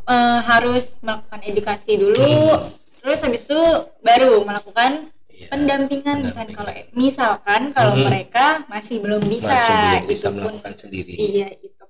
eh, 0.05 0.39
harus 0.41 0.99
melakukan 0.99 1.39
edukasi 1.43 1.95
dulu, 1.95 2.59
terus 2.99 3.19
habis 3.19 3.47
itu 3.47 3.59
baru 3.99 4.43
melakukan 4.43 5.07
Iya, 5.41 5.47
pendampingan 5.49 6.17
misalnya 6.21 6.53
kalau 6.53 6.69
pendampingan. 6.69 6.95
misalkan 6.95 7.61
kalau 7.71 7.93
Mhm. 7.93 8.03
mereka 8.05 8.45
masih 8.67 8.97
belum 8.99 9.21
bisa, 9.25 9.51
masih 9.51 9.73
belum 9.73 10.05
bisa 10.05 10.21
itu 10.21 10.29
pun 10.29 10.35
melakukan 10.37 10.73
sendiri 10.77 11.13
iya 11.13 11.49
itu. 11.51 11.83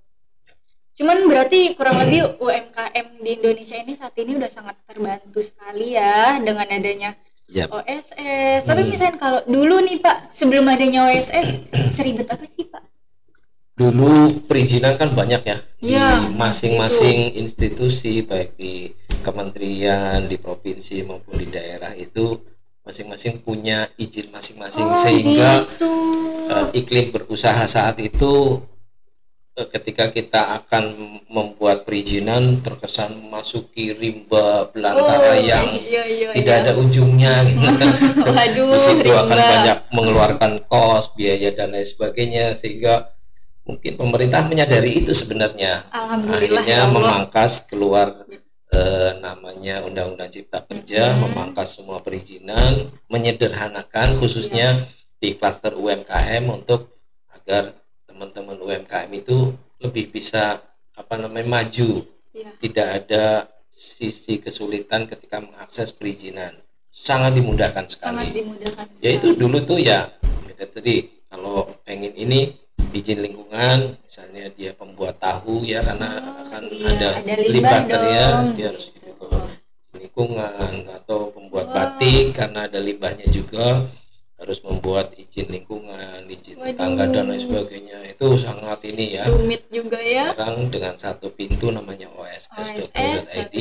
Cuman 0.93 1.17
berarti 1.25 1.73
kurang 1.73 1.97
lebih 1.97 2.37
UMKM 2.37 3.07
di 3.19 3.29
Indonesia 3.33 3.75
ini 3.75 3.91
saat 3.91 4.13
ini 4.15 4.37
udah 4.37 4.47
sangat 4.47 4.75
terbantu 4.83 5.41
sekali 5.41 5.93
ya 5.93 6.37
dengan 6.37 6.63
adanya 6.63 7.17
Yap. 7.47 7.67
OSS. 7.73 8.63
Tapi 8.63 8.81
Hmm. 8.81 8.89
misalnya 8.89 9.15
kalau 9.17 9.39
dulu 9.43 9.81
nih 9.81 9.97
Pak, 9.97 10.29
sebelum 10.29 10.63
adanya 10.65 11.03
OSS, 11.05 11.67
seribet 11.95 12.27
apa 12.27 12.45
sih 12.45 12.63
Pak? 12.63 12.83
dulu 13.71 14.13
perizinan 14.45 14.93
kan 14.93 15.09
banyak 15.09 15.41
ya 15.41 15.57
Iya, 15.81 16.05
di 16.21 16.37
masing-masing 16.37 17.33
institusi 17.33 18.21
baik 18.21 18.53
di 18.53 18.93
kementerian 19.25 20.21
di 20.23 20.37
provinsi 20.37 21.01
maupun 21.01 21.41
di 21.41 21.49
daerah 21.49 21.89
itu 21.95 22.35
masing-masing 22.81 23.39
punya 23.39 23.85
izin 23.95 24.29
masing-masing 24.29 24.83
Oh, 24.83 24.97
sehingga 24.97 25.63
gitu. 25.69 25.89
eh, 26.49 26.67
iklim 26.75 27.09
berusaha 27.09 27.61
saat 27.65 27.95
itu 27.97 28.65
eh, 29.53 29.67
ketika 29.69 30.09
kita 30.09 30.57
akan 30.57 30.97
membuat 31.27 31.85
perizinan 31.85 32.57
terkesan 32.59 33.15
memasuki 33.15 33.93
rimba 33.93 34.65
belantara 34.67 35.31
Oh, 35.31 35.37
yang 35.37 35.69
iya, 35.71 36.03
iya, 36.03 36.29
tidak 36.33 36.55
iya. 36.57 36.63
ada 36.63 36.71
ujungnya 36.75 37.33
gitu 37.45 37.69
kan 37.69 37.93
Waduh, 38.35 38.75
situ 38.75 39.09
akan 39.09 39.37
banyak 39.37 39.77
mengeluarkan 39.89 40.51
kos 40.65 41.13
biaya 41.13 41.53
dan 41.53 41.71
lain 41.71 41.85
sebagainya 41.85 42.57
sehingga 42.57 43.13
mungkin 43.61 43.93
pemerintah 43.93 44.41
menyadari 44.43 45.05
itu 45.05 45.13
sebenarnya 45.13 45.85
akhirnya 45.93 46.65
ya 46.65 46.79
Allah. 46.81 46.91
memangkas 46.91 47.61
keluar 47.69 48.09
eh, 48.71 49.11
namanya 49.17 49.83
Undang-Undang 49.83 50.29
Cipta 50.29 50.59
Kerja 50.61 51.11
Mm-hmm. 51.11 51.21
memangkas 51.23 51.75
semua 51.75 51.99
perizinan 51.99 52.89
menyederhanakan 53.07 54.15
khususnya 54.15 54.81
di 55.17 55.33
klaster 55.33 55.75
UMKM 55.75 56.49
untuk 56.49 56.91
agar 57.31 57.75
teman-teman 58.03 58.57
UMKM 58.57 59.11
itu 59.13 59.53
lebih 59.77 60.09
bisa 60.09 60.59
apa 60.93 61.15
namanya 61.15 61.61
maju 61.61 62.03
Iya. 62.31 62.47
tidak 62.57 62.87
ada 62.95 63.25
sisi 63.67 64.39
kesulitan 64.39 65.03
ketika 65.03 65.39
mengakses 65.39 65.91
perizinan 65.91 66.55
sangat 66.87 67.35
dimudahkan 67.35 67.83
sekali 67.85 68.23
Sangat 68.23 68.31
dimudahkan. 68.33 68.85
ya 68.99 69.09
itu 69.11 69.35
dulu 69.35 69.59
tuh 69.61 69.75
ya 69.75 70.07
kita 70.47 70.63
tadi 70.69 71.11
kalau 71.27 71.67
pengen 71.83 72.15
ini 72.15 72.55
izin 72.91 73.19
lingkungan 73.21 73.95
misalnya 73.99 74.51
dia 74.53 74.71
pembuat 74.71 75.15
tahu 75.17 75.63
ya 75.63 75.79
karena 75.81 76.09
Oh, 76.21 76.43
akan 76.43 76.63
iya, 76.69 76.87
ada, 76.91 77.09
ada 77.19 77.33
limbah 77.41 77.81
dong, 77.87 78.43
dia 78.53 78.65
harus 78.69 78.85
gitu. 78.91 79.07
itu 79.07 79.11
ke 79.15 79.27
lingkungan 79.97 80.73
atau 80.87 81.31
pembuat 81.31 81.67
Wah. 81.69 81.75
batik 81.95 82.35
karena 82.35 82.67
ada 82.67 82.79
limbahnya 82.79 83.27
juga 83.27 83.85
harus 84.35 84.57
membuat 84.65 85.13
izin 85.13 85.53
lingkungan 85.53 86.25
izin 86.25 86.57
Waduh. 86.57 86.73
tetangga 86.73 87.05
dan 87.07 87.29
lain 87.29 87.39
sebagainya 87.39 87.97
itu 88.09 88.27
sangat 88.35 88.81
ini 88.89 89.21
ya 89.21 89.29
Rumit 89.29 89.69
juga 89.69 90.01
ya. 90.01 90.33
sekarang 90.33 90.67
dengan 90.67 90.93
satu 90.97 91.29
pintu 91.29 91.69
namanya 91.69 92.09
OSS 92.11 92.49
oss.co.id 92.89 93.55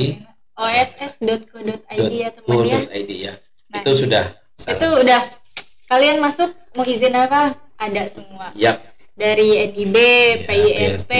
oss.co.id 0.57 2.11
ya 2.11 2.29
teman 2.33 2.65
ya. 2.65 2.79
.id 2.97 3.11
ya 3.11 3.33
Nah, 3.71 3.79
itu 3.79 3.91
sudah 4.03 4.25
Itu 4.59 4.87
udah 4.99 5.21
kalian 5.87 6.19
masuk 6.19 6.51
mau 6.75 6.83
izin 6.83 7.15
apa? 7.15 7.55
Ada 7.79 8.03
semua. 8.05 8.51
Yap, 8.53 8.77
Dari 9.13 9.47
NIB, 9.67 9.95
Ya, 9.95 10.47
PRT, 10.97 11.13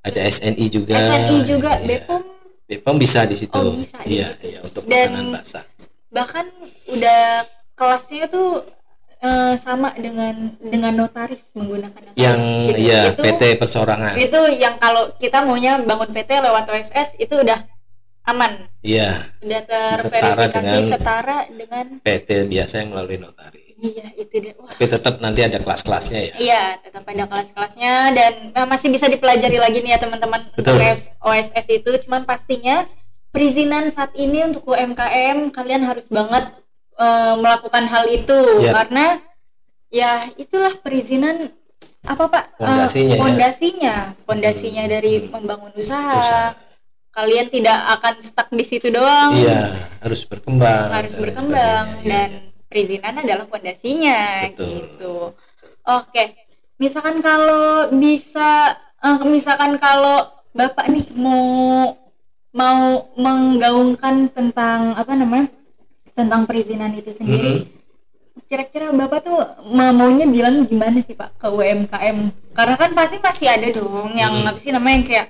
ada 0.00 0.20
SNI 0.24 0.66
juga. 0.68 0.94
SNI 0.98 1.36
juga, 1.42 1.72
Iya. 1.76 2.02
BPOM 2.02 2.22
BPOM 2.66 2.96
bisa 2.96 3.24
di 3.24 3.32
situ. 3.32 3.54
Oh, 3.54 3.72
bisa 3.72 3.96
di 4.02 4.14
iya 4.14 4.28
situ. 4.30 4.44
iya 4.46 4.58
untuk 4.60 4.82
Dan- 4.84 5.32
basah. 5.32 5.64
bahkan 6.08 6.44
udah 6.88 7.44
kelasnya 7.74 8.26
tuh 8.26 8.64
eh, 9.18 9.54
sama 9.56 9.90
dengan 9.92 10.30
dengan 10.58 10.92
notaris 10.94 11.50
menggunakan 11.52 11.90
notaris. 11.90 12.16
Yang 12.16 12.38
gitu. 12.66 12.80
ya 12.86 13.00
itu 13.08 13.20
PT 13.20 13.42
persorangan. 13.56 14.14
itu 14.14 14.40
yang 14.54 14.76
kalau 14.76 15.10
kita 15.14 15.42
maunya 15.42 15.76
bangun 15.78 16.08
PT 16.08 16.30
lewat 16.38 16.64
OSS 16.66 17.18
itu 17.18 17.34
udah 17.34 17.66
aman. 18.24 18.68
Iya. 18.80 19.26
Udah 19.40 19.60
Setara 19.64 19.98
terverifikasi 20.38 20.70
dengan- 20.70 20.86
setara 20.86 21.38
dengan 21.50 21.86
PT 21.98 22.28
biasa 22.46 22.74
yang 22.78 22.88
melalui 22.90 23.18
notaris 23.18 23.67
iya 23.78 24.06
itu 24.14 24.34
dia 24.38 24.54
wah 24.54 24.68
tapi 24.68 24.84
tetap 24.86 25.14
nanti 25.18 25.40
ada 25.40 25.56
kelas-kelasnya 25.56 26.20
ya 26.20 26.34
Iya, 26.36 26.62
tetap 26.80 27.04
ada 27.04 27.24
kelas-kelasnya 27.24 27.94
dan 28.10 28.32
eh, 28.50 28.66
masih 28.66 28.88
bisa 28.88 29.06
dipelajari 29.06 29.56
lagi 29.56 29.78
nih 29.78 29.94
ya 29.94 29.98
teman-teman 29.98 30.42
OS- 30.56 31.14
OSS 31.20 31.66
itu. 31.72 31.90
Cuman 32.02 32.22
pastinya 32.22 32.82
perizinan 33.28 33.86
saat 33.88 34.10
ini 34.14 34.42
untuk 34.42 34.66
UMKM 34.66 35.48
kalian 35.48 35.82
harus 35.82 36.08
banget 36.08 36.50
eh, 36.96 37.34
melakukan 37.34 37.86
hal 37.86 38.04
itu 38.06 38.38
Ya. 38.60 38.74
karena 38.74 39.06
ya 39.88 40.10
itulah 40.34 40.74
perizinan 40.76 41.54
apa 42.02 42.24
Pak? 42.26 42.44
Eh, 42.54 42.64
Fondasinya 42.64 43.14
ya. 43.14 43.20
Fondasinya, 43.20 43.94
fondasinya 44.22 44.84
dari 44.86 45.12
membangun 45.24 45.70
usaha. 45.72 46.18
Usaha. 46.18 46.50
Kalian 47.08 47.46
tidak 47.46 47.74
akan 47.98 48.14
stuck 48.20 48.46
di 48.48 48.62
situ 48.62 48.88
doang 48.88 49.34
iya 49.34 49.74
harus 49.98 50.22
berkembang 50.22 50.86
harus 50.88 51.14
dan 51.14 51.22
berkembang. 51.24 51.84
Iya, 51.98 52.06
dan 52.06 52.28
iya. 52.30 52.47
Perizinan 52.68 53.18
adalah 53.18 53.44
fondasinya 53.44 54.44
gitu. 54.54 55.32
Oke, 55.82 56.36
misalkan 56.76 57.18
kalau 57.18 57.88
bisa, 57.90 58.72
eh, 59.00 59.18
misalkan 59.24 59.80
kalau 59.80 60.28
bapak 60.52 60.88
nih 60.88 61.06
mau 61.16 61.96
mau 62.48 63.08
menggaungkan 63.14 64.28
tentang 64.28 64.92
apa 64.94 65.12
namanya 65.12 65.48
tentang 66.12 66.44
perizinan 66.44 66.90
itu 66.92 67.12
sendiri, 67.12 67.68
kira-kira 68.44 68.90
bapak 68.90 69.20
tuh 69.22 69.38
ma- 69.68 69.92
maunya 69.92 70.24
bilang 70.26 70.64
gimana 70.64 70.98
sih 70.98 71.14
pak 71.14 71.36
ke 71.36 71.46
UMKM? 71.46 72.18
Karena 72.52 72.74
kan 72.74 72.90
pasti 72.92 73.16
masih 73.18 73.48
ada 73.48 73.68
dong 73.70 74.12
yang 74.12 74.44
apa 74.44 74.58
sih 74.58 74.72
namanya 74.72 74.94
yang 74.98 75.06
kayak 75.06 75.26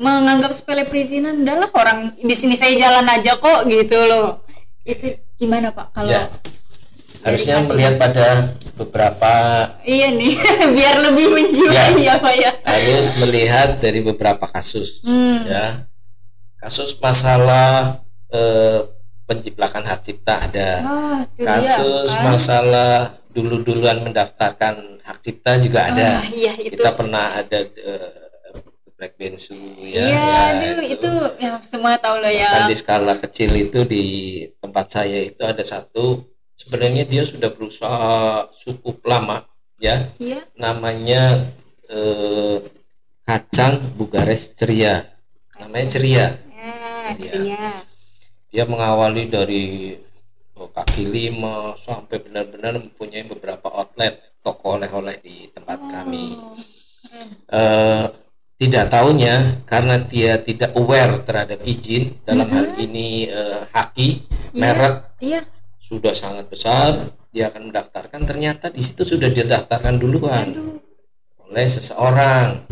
menganggap 0.00 0.56
sepele 0.56 0.88
perizinan 0.88 1.44
adalah 1.44 1.68
orang 1.76 2.16
di 2.16 2.32
sini 2.32 2.56
saya 2.56 2.72
jalan 2.72 3.04
aja 3.04 3.36
kok 3.36 3.68
gitu 3.68 4.00
loh. 4.06 4.40
Itu 4.80 5.12
gimana 5.36 5.72
pak 5.72 5.92
kalau 5.92 6.08
Ya. 6.08 6.24
Harusnya 7.20 7.60
melihat 7.62 7.94
pada 7.96 8.28
beberapa 8.74 9.32
Iya 9.82 10.08
nih, 10.10 10.34
biar 10.76 10.96
lebih 11.02 11.26
menjiwai 11.28 11.92
ya, 11.98 12.16
Pak 12.16 12.34
ya. 12.34 12.50
harus 12.62 13.06
melihat 13.16 13.76
dari 13.76 14.00
beberapa 14.00 14.44
kasus 14.44 15.04
Hmm. 15.04 15.44
ya 15.44 15.66
kasus 16.56 16.92
masalah 16.94 18.00
eh, 18.28 18.80
penciplakan 19.24 19.80
hak 19.82 20.00
cipta 20.00 20.42
ada 20.42 20.70
itu 21.28 21.40
dia, 21.40 21.46
kasus 21.46 22.08
kan? 22.10 22.22
masalah 22.26 22.92
dulu-duluan 23.30 24.02
mendaftarkan 24.02 24.74
hak 25.00 25.18
cipta 25.20 25.56
juga 25.56 25.86
ada 25.86 26.18
Ah, 26.18 26.24
iya 26.26 26.52
itu. 26.56 26.74
kita 26.74 26.90
pernah 26.92 27.32
ada 27.32 27.58
eh, 27.62 28.10
Black 28.92 29.16
Bensu 29.16 29.56
ya, 29.78 30.04
Iya, 30.04 30.12
ya, 30.12 30.40
aduh 30.52 30.78
itu 30.84 31.10
ya 31.38 31.56
semua 31.62 31.96
tahu 31.96 32.20
loh 32.20 32.28
ya. 32.28 32.52
Bahkan 32.52 32.68
di 32.68 32.76
skala 32.76 33.14
kecil 33.18 33.50
itu 33.54 33.80
di 33.82 34.04
tempat 34.56 34.86
saya 34.90 35.20
itu 35.22 35.40
ada 35.40 35.64
satu 35.64 36.20
sebenarnya 36.60 37.08
dia 37.08 37.24
sudah 37.24 37.48
berusaha 37.48 38.12
cukup 38.60 39.00
lama 39.02 39.48
ya 39.80 40.12
Iya. 40.20 40.44
namanya 40.54 41.48
eh, 41.88 42.60
kacang 43.24 43.80
bugares 43.96 44.52
ceria 44.52 45.08
namanya 45.56 45.86
ceria 45.88 46.26
Ya, 46.60 47.16
Ceria. 47.16 47.32
ceria. 47.32 47.68
dia 48.52 48.64
mengawali 48.68 49.24
dari 49.26 49.96
oh, 50.54 50.68
kaki 50.68 51.08
lima 51.08 51.72
sampai 51.74 52.20
benar-benar 52.20 52.76
mempunyai 52.76 53.24
beberapa 53.24 53.72
outlet 53.72 54.20
toko 54.44 54.76
oleh-oleh 54.76 55.16
di 55.18 55.48
tempat 55.48 55.80
kami 55.82 56.36
Oh, 56.36 56.52
keren. 57.00 57.28
Eh, 57.50 58.04
tidak 58.60 58.92
tahunya 58.92 59.64
karena 59.64 59.96
dia 59.98 60.36
tidak 60.38 60.76
aware 60.76 61.16
terhadap 61.24 61.64
izin 61.64 62.20
dalam 62.22 62.46
hal 62.46 62.76
ini 62.76 63.24
eh, 63.26 63.64
haki 63.66 64.28
Iya. 64.52 64.60
merek 64.60 64.96
Iya. 65.18 65.40
Sudah 66.00 66.16
sangat 66.16 66.48
besar 66.48 67.12
dia 67.28 67.52
akan 67.52 67.68
mendaftarkan. 67.68 68.24
Ternyata 68.24 68.72
di 68.72 68.80
situ 68.80 69.04
sudah 69.04 69.28
didaftarkan 69.28 70.00
duluan 70.00 70.48
oleh 71.44 71.66
seseorang. 71.68 72.64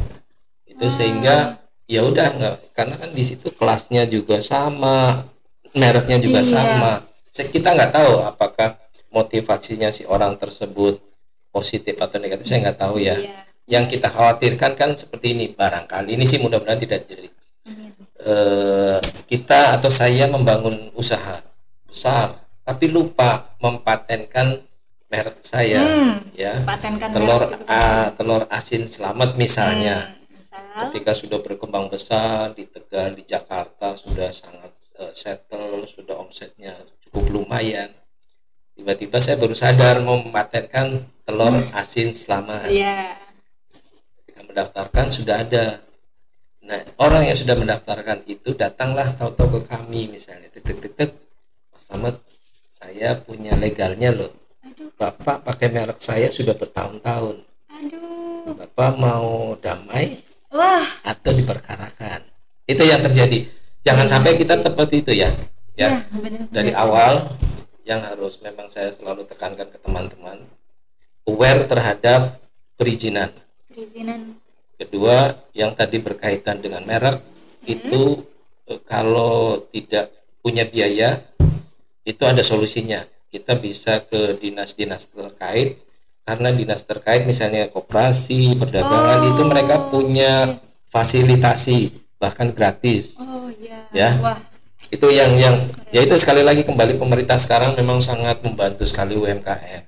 Itu 0.65 0.89
sehingga 0.89 1.61
ya 1.85 2.09
udah 2.09 2.27
nggak 2.41 2.55
karena 2.73 2.97
kan 2.97 3.11
di 3.13 3.21
situ 3.21 3.53
kelasnya 3.53 4.09
juga 4.09 4.41
sama 4.41 5.29
mereknya 5.77 6.17
juga 6.17 6.41
Iya. 6.41 6.49
sama. 6.57 6.93
Kita 7.31 7.77
nggak 7.77 7.93
tahu 7.93 8.13
apakah 8.25 8.81
motivasinya 9.13 9.93
si 9.93 10.09
orang 10.09 10.41
tersebut 10.41 10.97
positif 11.53 12.01
atau 12.01 12.17
negatif 12.17 12.49
saya 12.49 12.73
nggak 12.73 12.81
tahu 12.81 12.97
ya. 12.99 13.13
Iya. 13.21 13.45
yang 13.69 13.85
kita 13.85 14.09
khawatirkan 14.09 14.73
kan 14.81 14.97
seperti 14.97 15.37
ini 15.37 15.53
barangkali 15.53 16.17
ini 16.17 16.25
sih 16.25 16.41
mudah-mudahan 16.41 16.81
tidak 16.81 17.05
terjadi 17.05 17.29
Eh, 18.19 18.99
kita 19.29 19.77
atau 19.79 19.93
saya 19.93 20.25
membangun 20.27 20.89
usaha 20.97 21.39
besar 21.85 22.33
tapi 22.69 22.85
lupa 22.87 23.57
mempatenkan 23.59 24.61
merek 25.09 25.41
saya 25.41 25.81
Hmm. 25.81 26.21
ya 26.37 26.61
Patenkan 26.63 27.09
telur 27.09 27.49
merek 27.49 27.65
kan. 27.65 27.67
ah, 27.67 28.07
telur 28.13 28.45
asin 28.49 28.85
selamat 28.85 29.35
misalnya 29.35 30.05
Misal. 30.29 30.93
ketika 30.93 31.17
sudah 31.17 31.41
berkembang 31.41 31.89
besar 31.89 32.53
di 32.53 32.69
Tegal 32.69 33.17
di 33.17 33.25
Jakarta 33.25 33.97
sudah 33.97 34.29
sangat 34.29 34.69
eh, 35.01 35.13
settle 35.13 35.89
sudah 35.89 36.21
omsetnya 36.21 36.77
cukup 37.01 37.25
lumayan 37.33 37.89
tiba-tiba 38.77 39.17
saya 39.17 39.35
baru 39.35 39.57
sadar 39.57 39.99
mau 39.99 40.21
mematenkan 40.21 40.93
telur 41.25 41.57
asin 41.73 42.13
selamat 42.13 42.69
Iya. 42.69 43.17
ketika 44.21 44.45
mendaftarkan 44.45 45.07
sudah 45.09 45.41
ada 45.41 45.81
nah 46.61 46.77
orang 47.01 47.25
yang 47.25 47.33
sudah 47.33 47.57
mendaftarkan 47.57 48.29
itu 48.29 48.53
datanglah 48.53 49.09
tahu-tahu 49.17 49.57
ke 49.57 49.73
kami 49.73 50.05
misalnya 50.07 50.53
tek 50.53 50.69
tek 50.69 50.85
tek 50.93 51.11
Slamet 51.79 52.21
saya 52.79 53.19
punya 53.19 53.59
legalnya 53.59 54.15
loh. 54.15 54.31
Aduh, 54.63 54.95
Bapak 54.95 55.43
pakai 55.43 55.67
merek 55.75 55.99
saya 55.99 56.31
sudah 56.31 56.55
bertahun-tahun. 56.55 57.43
Aduh. 57.75 58.55
Bapak 58.55 58.95
mau 58.97 59.59
damai 59.59 60.23
Wah, 60.55 60.87
atau 61.03 61.35
diperkarakan? 61.35 62.23
Itu 62.71 62.87
yang 62.87 63.03
terjadi. 63.03 63.51
Jangan 63.83 64.07
sampai 64.07 64.39
kita 64.39 64.63
seperti 64.63 65.03
itu 65.03 65.13
ya. 65.19 65.31
Ya, 65.75 65.91
ya 65.91 66.11
benar. 66.11 66.47
dari 66.51 66.73
awal 66.75 67.35
yang 67.87 68.03
harus 68.03 68.39
memang 68.43 68.67
saya 68.67 68.91
selalu 68.91 69.27
tekankan 69.27 69.71
ke 69.71 69.79
teman-teman 69.79 70.43
aware 71.27 71.63
terhadap 71.67 72.39
perizinan. 72.79 73.31
Perizinan. 73.71 74.39
kedua 74.79 75.35
yang 75.59 75.75
tadi 75.75 75.99
berkaitan 75.99 76.63
dengan 76.63 76.87
merek 76.87 77.19
itu 77.67 78.23
eh, 78.71 78.79
kalau 78.87 79.67
tidak 79.75 80.15
punya 80.39 80.63
biaya 80.63 81.19
itu 82.09 82.23
ada 82.25 82.41
solusinya. 82.41 83.05
Kita 83.29 83.61
bisa 83.61 84.01
ke 84.09 84.41
dinas-dinas 84.41 85.13
terkait 85.13 85.85
karena 86.25 86.49
dinas 86.49 86.81
terkait 86.89 87.29
misalnya 87.29 87.69
koperasi 87.69 88.57
perdagangan 88.57 89.21
itu 89.29 89.43
mereka 89.45 89.93
punya 89.93 90.57
fasilitasi 90.89 91.93
bahkan 92.17 92.49
gratis. 92.57 93.21
Oh 93.21 93.53
iya. 93.61 93.85
Ya. 93.93 94.11
Wah, 94.25 94.41
itu 94.89 95.13
yang 95.13 95.37
yang 95.37 95.69
ya 95.93 96.01
itu 96.01 96.17
sekali 96.17 96.41
lagi 96.41 96.65
kembali 96.65 96.97
pemerintah 96.97 97.37
sekarang 97.37 97.77
memang 97.77 98.01
sangat 98.01 98.41
membantu 98.41 98.89
sekali 98.89 99.13
UMKM 99.13 99.85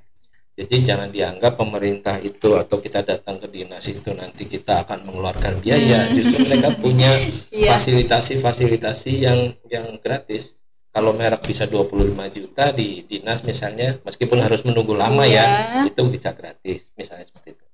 jadi 0.61 0.93
jangan 0.93 1.09
dianggap 1.09 1.57
pemerintah 1.57 2.21
itu 2.21 2.53
atau 2.53 2.85
kita 2.85 3.01
datang 3.01 3.41
ke 3.41 3.49
dinas 3.49 3.81
itu 3.89 4.13
nanti 4.13 4.45
kita 4.45 4.85
akan 4.85 5.09
mengeluarkan 5.09 5.57
biaya. 5.57 6.13
Justru 6.13 6.45
mereka 6.53 6.77
punya 6.77 7.17
Iya. 7.57 7.73
fasilitasi-fasilitasi 7.73 9.13
yang 9.25 9.57
yang 9.73 9.97
gratis 10.05 10.60
kalau 10.91 11.15
merek 11.15 11.47
bisa 11.47 11.71
25 11.71 11.95
juta 12.35 12.75
di 12.75 13.07
dinas 13.07 13.47
misalnya 13.47 13.99
meskipun 14.03 14.43
harus 14.43 14.67
menunggu 14.67 14.99
lama 14.99 15.23
Iya. 15.23 15.47
ya 15.47 15.87
itu 15.87 16.03
bisa 16.11 16.35
gratis 16.35 16.91
misalnya 16.99 17.27
seperti 17.31 17.55
itu 17.55 17.65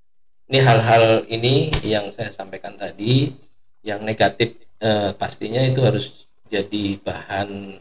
ini 0.47 0.59
hal-hal 0.61 1.25
ini 1.27 1.73
yang 1.83 2.13
saya 2.13 2.29
sampaikan 2.29 2.77
tadi 2.77 3.33
yang 3.81 4.05
negatif 4.05 4.61
eh, 4.79 5.17
pastinya 5.17 5.65
itu 5.65 5.81
harus 5.81 6.29
jadi 6.47 7.01
bahan 7.01 7.81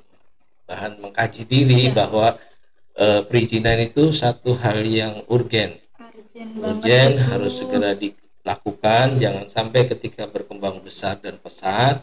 bahan 0.65 0.97
mengkaji 1.03 1.43
diri 1.45 1.91
bahwa 1.91 2.33
eh, 2.95 3.21
perizinan 3.27 3.77
itu 3.83 4.15
satu 4.15 4.55
hal 4.55 4.81
yang 4.87 5.19
urgen 5.27 5.75
urgen 6.63 7.11
itu. 7.19 7.23
harus 7.27 7.53
segera 7.59 7.91
dilakukan 7.93 9.19
jangan 9.19 9.45
sampai 9.51 9.83
ketika 9.83 10.25
berkembang 10.31 10.79
besar 10.79 11.19
dan 11.19 11.35
pesat 11.43 12.01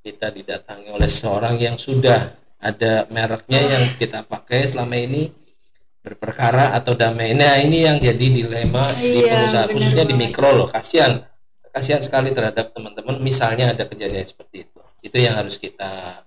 kita 0.00 0.32
didatangi 0.32 0.88
oleh 0.94 1.10
seorang 1.10 1.60
yang 1.60 1.76
sudah 1.76 2.32
ada 2.60 3.08
mereknya 3.08 3.60
yang 3.60 3.84
kita 3.96 4.20
pakai 4.28 4.68
selama 4.68 4.96
ini 5.00 5.32
berperkara 6.00 6.76
atau 6.76 6.96
damai. 6.96 7.36
Nah 7.36 7.60
ini 7.60 7.84
yang 7.84 8.00
jadi 8.00 8.26
dilema 8.32 8.88
di 8.96 9.20
Iya, 9.20 9.44
pengusaha 9.44 9.64
khususnya 9.72 10.04
di 10.08 10.14
mikro 10.16 10.52
loh. 10.52 10.68
Kasihan. 10.68 11.20
Kasihan 11.70 12.02
sekali 12.04 12.32
terhadap 12.32 12.72
teman-teman. 12.72 13.20
Misalnya 13.20 13.72
ada 13.72 13.84
kejadian 13.84 14.24
seperti 14.24 14.68
itu. 14.68 14.80
Itu 15.04 15.16
yang 15.20 15.36
harus 15.36 15.60
kita 15.60 16.24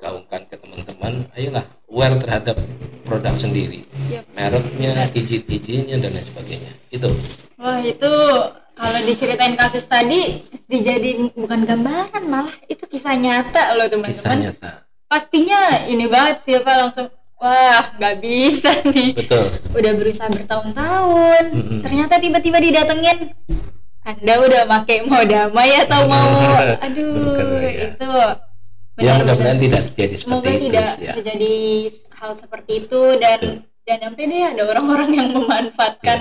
gaungkan 0.00 0.48
ke 0.48 0.56
teman-teman. 0.60 1.28
Ayolah 1.36 1.64
aware 1.88 2.16
terhadap 2.20 2.56
produk 3.04 3.32
sendiri. 3.32 3.84
Yap. 4.12 4.24
mereknya 4.36 5.08
izin-izinnya 5.12 6.00
dan 6.00 6.12
lain 6.12 6.24
sebagainya. 6.24 6.72
Itu. 6.92 7.08
Wah 7.56 7.80
itu 7.80 8.12
kalau 8.76 9.00
diceritain 9.06 9.56
kasus 9.56 9.88
tadi 9.88 10.44
dijadiin 10.68 11.32
bukan 11.32 11.64
gambaran 11.64 12.24
malah 12.26 12.52
itu 12.66 12.84
kisah 12.90 13.14
nyata 13.14 13.78
loh 13.78 13.86
kisah 14.02 14.34
teman-teman. 14.34 14.38
nyata 14.50 14.83
Pastinya 15.14 15.60
ini 15.86 16.04
banget 16.04 16.42
siapa 16.42 16.74
langsung 16.74 17.06
wah 17.36 17.86
nggak 17.94 18.18
bisa 18.18 18.74
nih. 18.84 19.14
betul. 19.14 19.46
Udah 19.70 19.92
berusaha 19.94 20.26
bertahun-tahun, 20.26 21.42
ternyata 21.80 22.18
tiba-tiba 22.18 22.58
didatengin. 22.58 23.30
Anda 24.02 24.34
udah 24.36 24.62
pakai 24.66 25.06
mau 25.06 25.22
damai 25.22 25.80
atau 25.80 26.02
mau? 26.04 26.34
Aduh 26.82 27.14
Bener, 27.30 27.62
ya. 27.62 27.86
itu. 27.88 28.04
Ya 28.04 28.34
benar-benar. 28.96 29.14
mudah-mudahan 29.16 29.58
tidak 29.60 29.80
terjadi 29.88 30.14
seperti 30.16 30.46
itu 30.46 30.62
tidak 30.64 30.86
ya 31.00 31.12
terjadi 31.14 31.54
hal 32.14 32.30
seperti 32.32 32.72
itu 32.80 33.02
dan 33.16 33.38
jangan 33.82 34.02
sampai 34.08 34.24
deh 34.24 34.42
ada 34.44 34.62
orang-orang 34.68 35.10
yang 35.12 35.28
memanfaatkan 35.32 36.20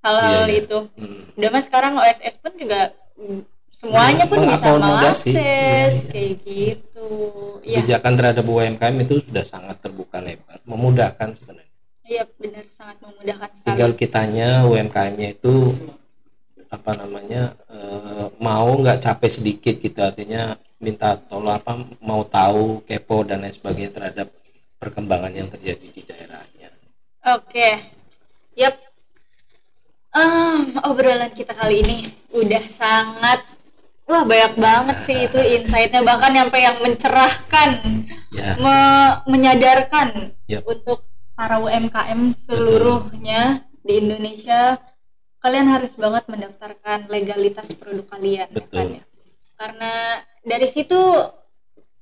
hal-hal 0.00 0.40
Iya, 0.42 0.48
iya. 0.48 0.60
itu. 0.62 0.78
Hmm. 0.94 1.20
udah 1.32 1.48
mas 1.50 1.64
sekarang 1.64 1.92
OSS 1.96 2.34
pun 2.38 2.52
juga 2.54 2.92
mm, 3.14 3.40
semuanya 3.70 4.24
pun 4.26 4.42
bisa 4.48 4.74
mengakses 4.74 5.34
Iya, 5.34 5.42
iya. 5.44 6.10
kayak 6.10 6.32
gitu. 6.44 7.08
Ya 7.62 7.78
kebijakan 7.80 8.12
terhadap 8.18 8.44
UMKM 8.48 8.96
itu 9.04 9.14
sudah 9.22 9.44
sangat 9.44 9.76
terbuka 9.78 10.18
lebar 10.18 10.58
memudahkan 10.66 11.28
sebenarnya. 11.36 11.76
Iya 12.08 12.24
benar 12.40 12.64
sangat 12.72 12.96
memudahkan 13.04 13.48
sekali. 13.52 13.66
Tinggal 13.68 13.90
kitanya 13.94 14.48
UMKM-nya 14.64 15.28
itu 15.36 15.76
apa 16.68 16.92
namanya 16.96 17.56
eh, 17.72 18.26
mau 18.40 18.68
nggak 18.76 19.00
capek 19.00 19.30
sedikit 19.32 19.74
gitu 19.80 20.00
artinya 20.04 20.52
minta 20.78 21.16
tolong 21.16 21.56
apa 21.56 21.80
mau 22.04 22.22
tahu 22.28 22.84
kepo 22.84 23.24
dan 23.24 23.40
lain 23.44 23.52
sebagainya 23.56 23.92
terhadap 23.92 24.28
perkembangan 24.78 25.32
yang 25.34 25.48
terjadi 25.50 25.86
di 25.90 26.02
daerahnya. 26.06 26.68
Oke. 27.34 27.82
Yap. 28.54 28.74
Ah, 30.14 30.64
obrolan 30.88 31.30
kita 31.34 31.52
kali 31.52 31.84
ini 31.84 31.96
udah 32.32 32.64
sangat 32.64 33.44
wah 34.08 34.24
banyak 34.24 34.54
banget 34.56 34.96
sih 35.04 35.18
itu 35.28 35.36
insight-nya 35.36 36.00
bahkan 36.00 36.32
sampai 36.32 36.60
yang 36.64 36.76
mencerahkan 36.80 37.68
ya 38.32 38.56
me- 38.56 39.16
menyadarkan 39.28 40.32
Yap. 40.48 40.64
untuk 40.64 41.04
para 41.36 41.60
UMKM 41.60 42.32
seluruhnya 42.32 43.62
di 43.84 44.00
Indonesia 44.00 44.80
kalian 45.38 45.70
harus 45.70 45.94
banget 45.94 46.24
mendaftarkan 46.26 47.06
legalitas 47.06 47.70
produk 47.76 48.08
kalian 48.10 48.48
ya 48.50 48.56
Betul. 48.58 48.74
kan 48.74 48.86
ya? 48.96 49.04
karena 49.58 49.92
dari 50.42 50.66
situ 50.66 50.98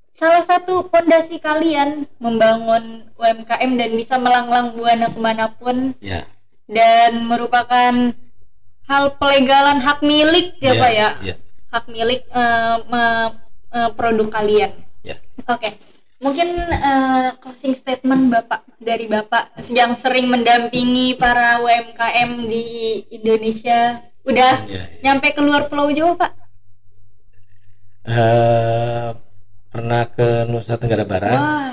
salah 0.09 0.41
satu 0.41 0.89
fondasi 0.89 1.37
kalian 1.37 2.09
membangun 2.17 3.05
UMKM 3.13 3.71
dan 3.77 3.91
bisa 3.93 4.17
melanglang 4.17 4.73
buana 4.73 5.11
ke 5.11 5.19
mana 5.21 5.45
pun 5.53 5.93
ya 6.01 6.25
dan 6.65 7.21
merupakan 7.29 7.93
hal 8.87 9.03
pelegalan 9.19 9.77
hak 9.77 9.99
milik 10.01 10.57
ya, 10.57 10.73
Ya, 10.73 10.81
pak 10.81 10.91
ya 10.91 11.09
ya. 11.21 11.35
Hak 11.67 11.85
milik 11.87 12.23
eh, 12.25 12.75
me- 12.87 13.33
eh, 13.69 13.89
produk 13.93 14.27
kalian 14.29 14.71
ya 15.01 15.15
Oke, 15.47 15.69
mungkin 16.19 16.47
eh, 16.59 17.29
closing 17.39 17.71
statement 17.71 18.27
Bapak 18.27 18.65
dari 18.77 19.07
Bapak 19.07 19.55
yang 19.71 19.93
sering 19.93 20.27
mendampingi 20.27 21.15
para 21.15 21.61
UMKM 21.61 22.43
di 22.43 22.65
Indonesia. 23.09 24.03
Udah 24.21 24.67
Ya, 24.67 24.83
ya. 24.83 24.83
nyampe 25.05 25.31
keluar 25.31 25.71
Pulau 25.71 25.87
Jawa, 25.87 26.19
Pak? 26.19 26.31
Eh, 28.03 29.07
pernah 29.67 30.03
ke 30.07 30.47
Nusa 30.47 30.75
Tenggara 30.75 31.03
Barat 31.03 31.35
Wah, 31.35 31.71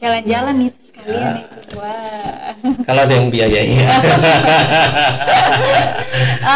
jalan-jalan 0.00 0.56
itu 0.64 0.80
sekalian 0.80 1.44
itu 1.44 1.76
wah. 1.76 2.56
Kalau 2.88 3.00
ada 3.04 3.14
yang 3.14 3.28
biayai. 3.28 3.84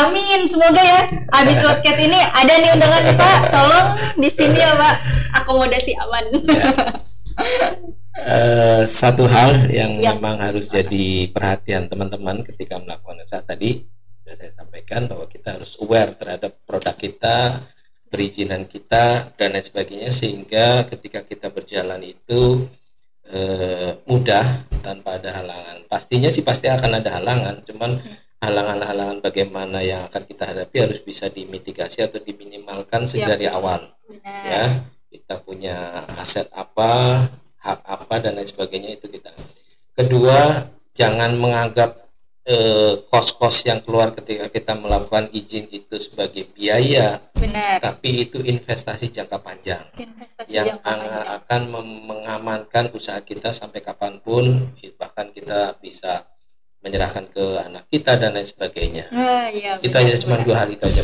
Amin 0.01 0.41
semoga 0.49 0.81
ya. 0.81 1.01
Habis 1.31 1.61
podcast 1.61 2.01
ini 2.01 2.17
ada 2.17 2.53
nih 2.57 2.73
undangan 2.73 3.05
pak. 3.15 3.39
Tolong 3.53 3.87
di 4.17 4.29
sini 4.33 4.59
ya 4.59 4.73
pak. 4.75 4.95
Akomodasi 5.43 5.93
aman. 6.01 6.25
Eh, 8.15 8.87
satu 8.87 9.27
hal 9.27 9.67
yang 9.69 9.99
Ya. 9.99 10.15
memang 10.15 10.39
harus 10.39 10.71
jadi 10.71 11.27
perhatian 11.35 11.91
teman-teman 11.91 12.47
ketika 12.47 12.79
melakukan 12.79 13.27
usaha 13.27 13.43
tadi 13.43 13.83
sudah 14.23 14.35
saya 14.39 14.55
sampaikan 14.55 15.11
bahwa 15.11 15.27
kita 15.27 15.59
harus 15.59 15.75
aware 15.83 16.15
terhadap 16.15 16.55
produk 16.63 16.95
kita, 16.95 17.59
perizinan 18.07 18.71
kita 18.71 19.35
dan 19.35 19.53
lain 19.53 19.67
sebagainya 19.67 20.15
sehingga 20.15 20.87
ketika 20.87 21.27
kita 21.27 21.51
berjalan 21.51 22.07
itu 22.07 22.71
eh, 23.31 23.97
mudah 24.05 24.45
tanpa 24.85 25.17
ada 25.17 25.31
halangan. 25.41 25.87
Pastinya 25.89 26.29
sih 26.29 26.45
pasti 26.45 26.69
akan 26.69 27.01
ada 27.01 27.21
halangan, 27.21 27.65
cuman 27.65 28.01
halangan-halangan 28.45 29.25
bagaimana 29.25 29.81
yang 29.81 30.05
akan 30.05 30.23
kita 30.29 30.53
hadapi 30.53 30.77
harus 30.85 31.01
bisa 31.01 31.33
dimitigasi 31.33 32.05
atau 32.05 32.21
diminimalkan 32.21 33.09
sejak 33.09 33.41
dari 33.41 33.49
awal. 33.49 33.81
Benar. 34.05 34.45
Ya 34.45 34.65
kita 35.09 35.41
punya 35.41 36.05
aset 36.21 36.51
apa 36.53 37.25
hak 37.65 37.81
apa 37.89 38.15
dan 38.21 38.37
lain 38.37 38.45
sebagainya 38.45 39.01
itu 39.01 39.09
kita. 39.09 39.33
Kedua 39.97 40.69
jangan 40.93 41.33
menganggap 41.41 42.04
eh, 42.45 42.93
kos-kos 43.09 43.65
yang 43.65 43.81
keluar 43.81 44.13
ketika 44.13 44.53
kita 44.53 44.77
melakukan 44.77 45.33
izin 45.33 45.65
itu 45.69 45.97
sebagai 45.97 46.45
biaya 46.47 47.25
benar. 47.33 47.81
tapi 47.81 48.29
itu 48.29 48.37
investasi 48.39 49.09
jangka 49.09 49.41
panjang. 49.41 49.81
Investasi 49.97 50.53
yang 50.53 50.77
jangka 50.77 50.85
ang- 50.85 51.03
panjang. 51.03 51.27
akan 51.41 51.61
mengamankan 52.05 52.85
usaha 52.93 53.17
kita 53.21 53.51
sampai 53.51 53.81
kapan 53.81 54.21
pun 54.21 54.73
bahkan 54.97 55.33
kita 55.33 55.77
bisa 55.81 56.29
menyerahkan 56.85 57.25
ke 57.33 57.45
anak 57.65 57.89
kita 57.89 58.21
dan 58.21 58.37
lain 58.37 58.45
sebagainya. 58.45 59.09
Ah, 59.09 59.49
iya, 59.49 59.81
itu 59.81 59.89
benar, 59.89 60.05
hanya 60.05 60.21
cuma 60.21 60.37
benar. 60.37 60.45
dua 60.45 60.57
hal 60.61 60.69
itu 60.69 60.85
aja 60.85 61.03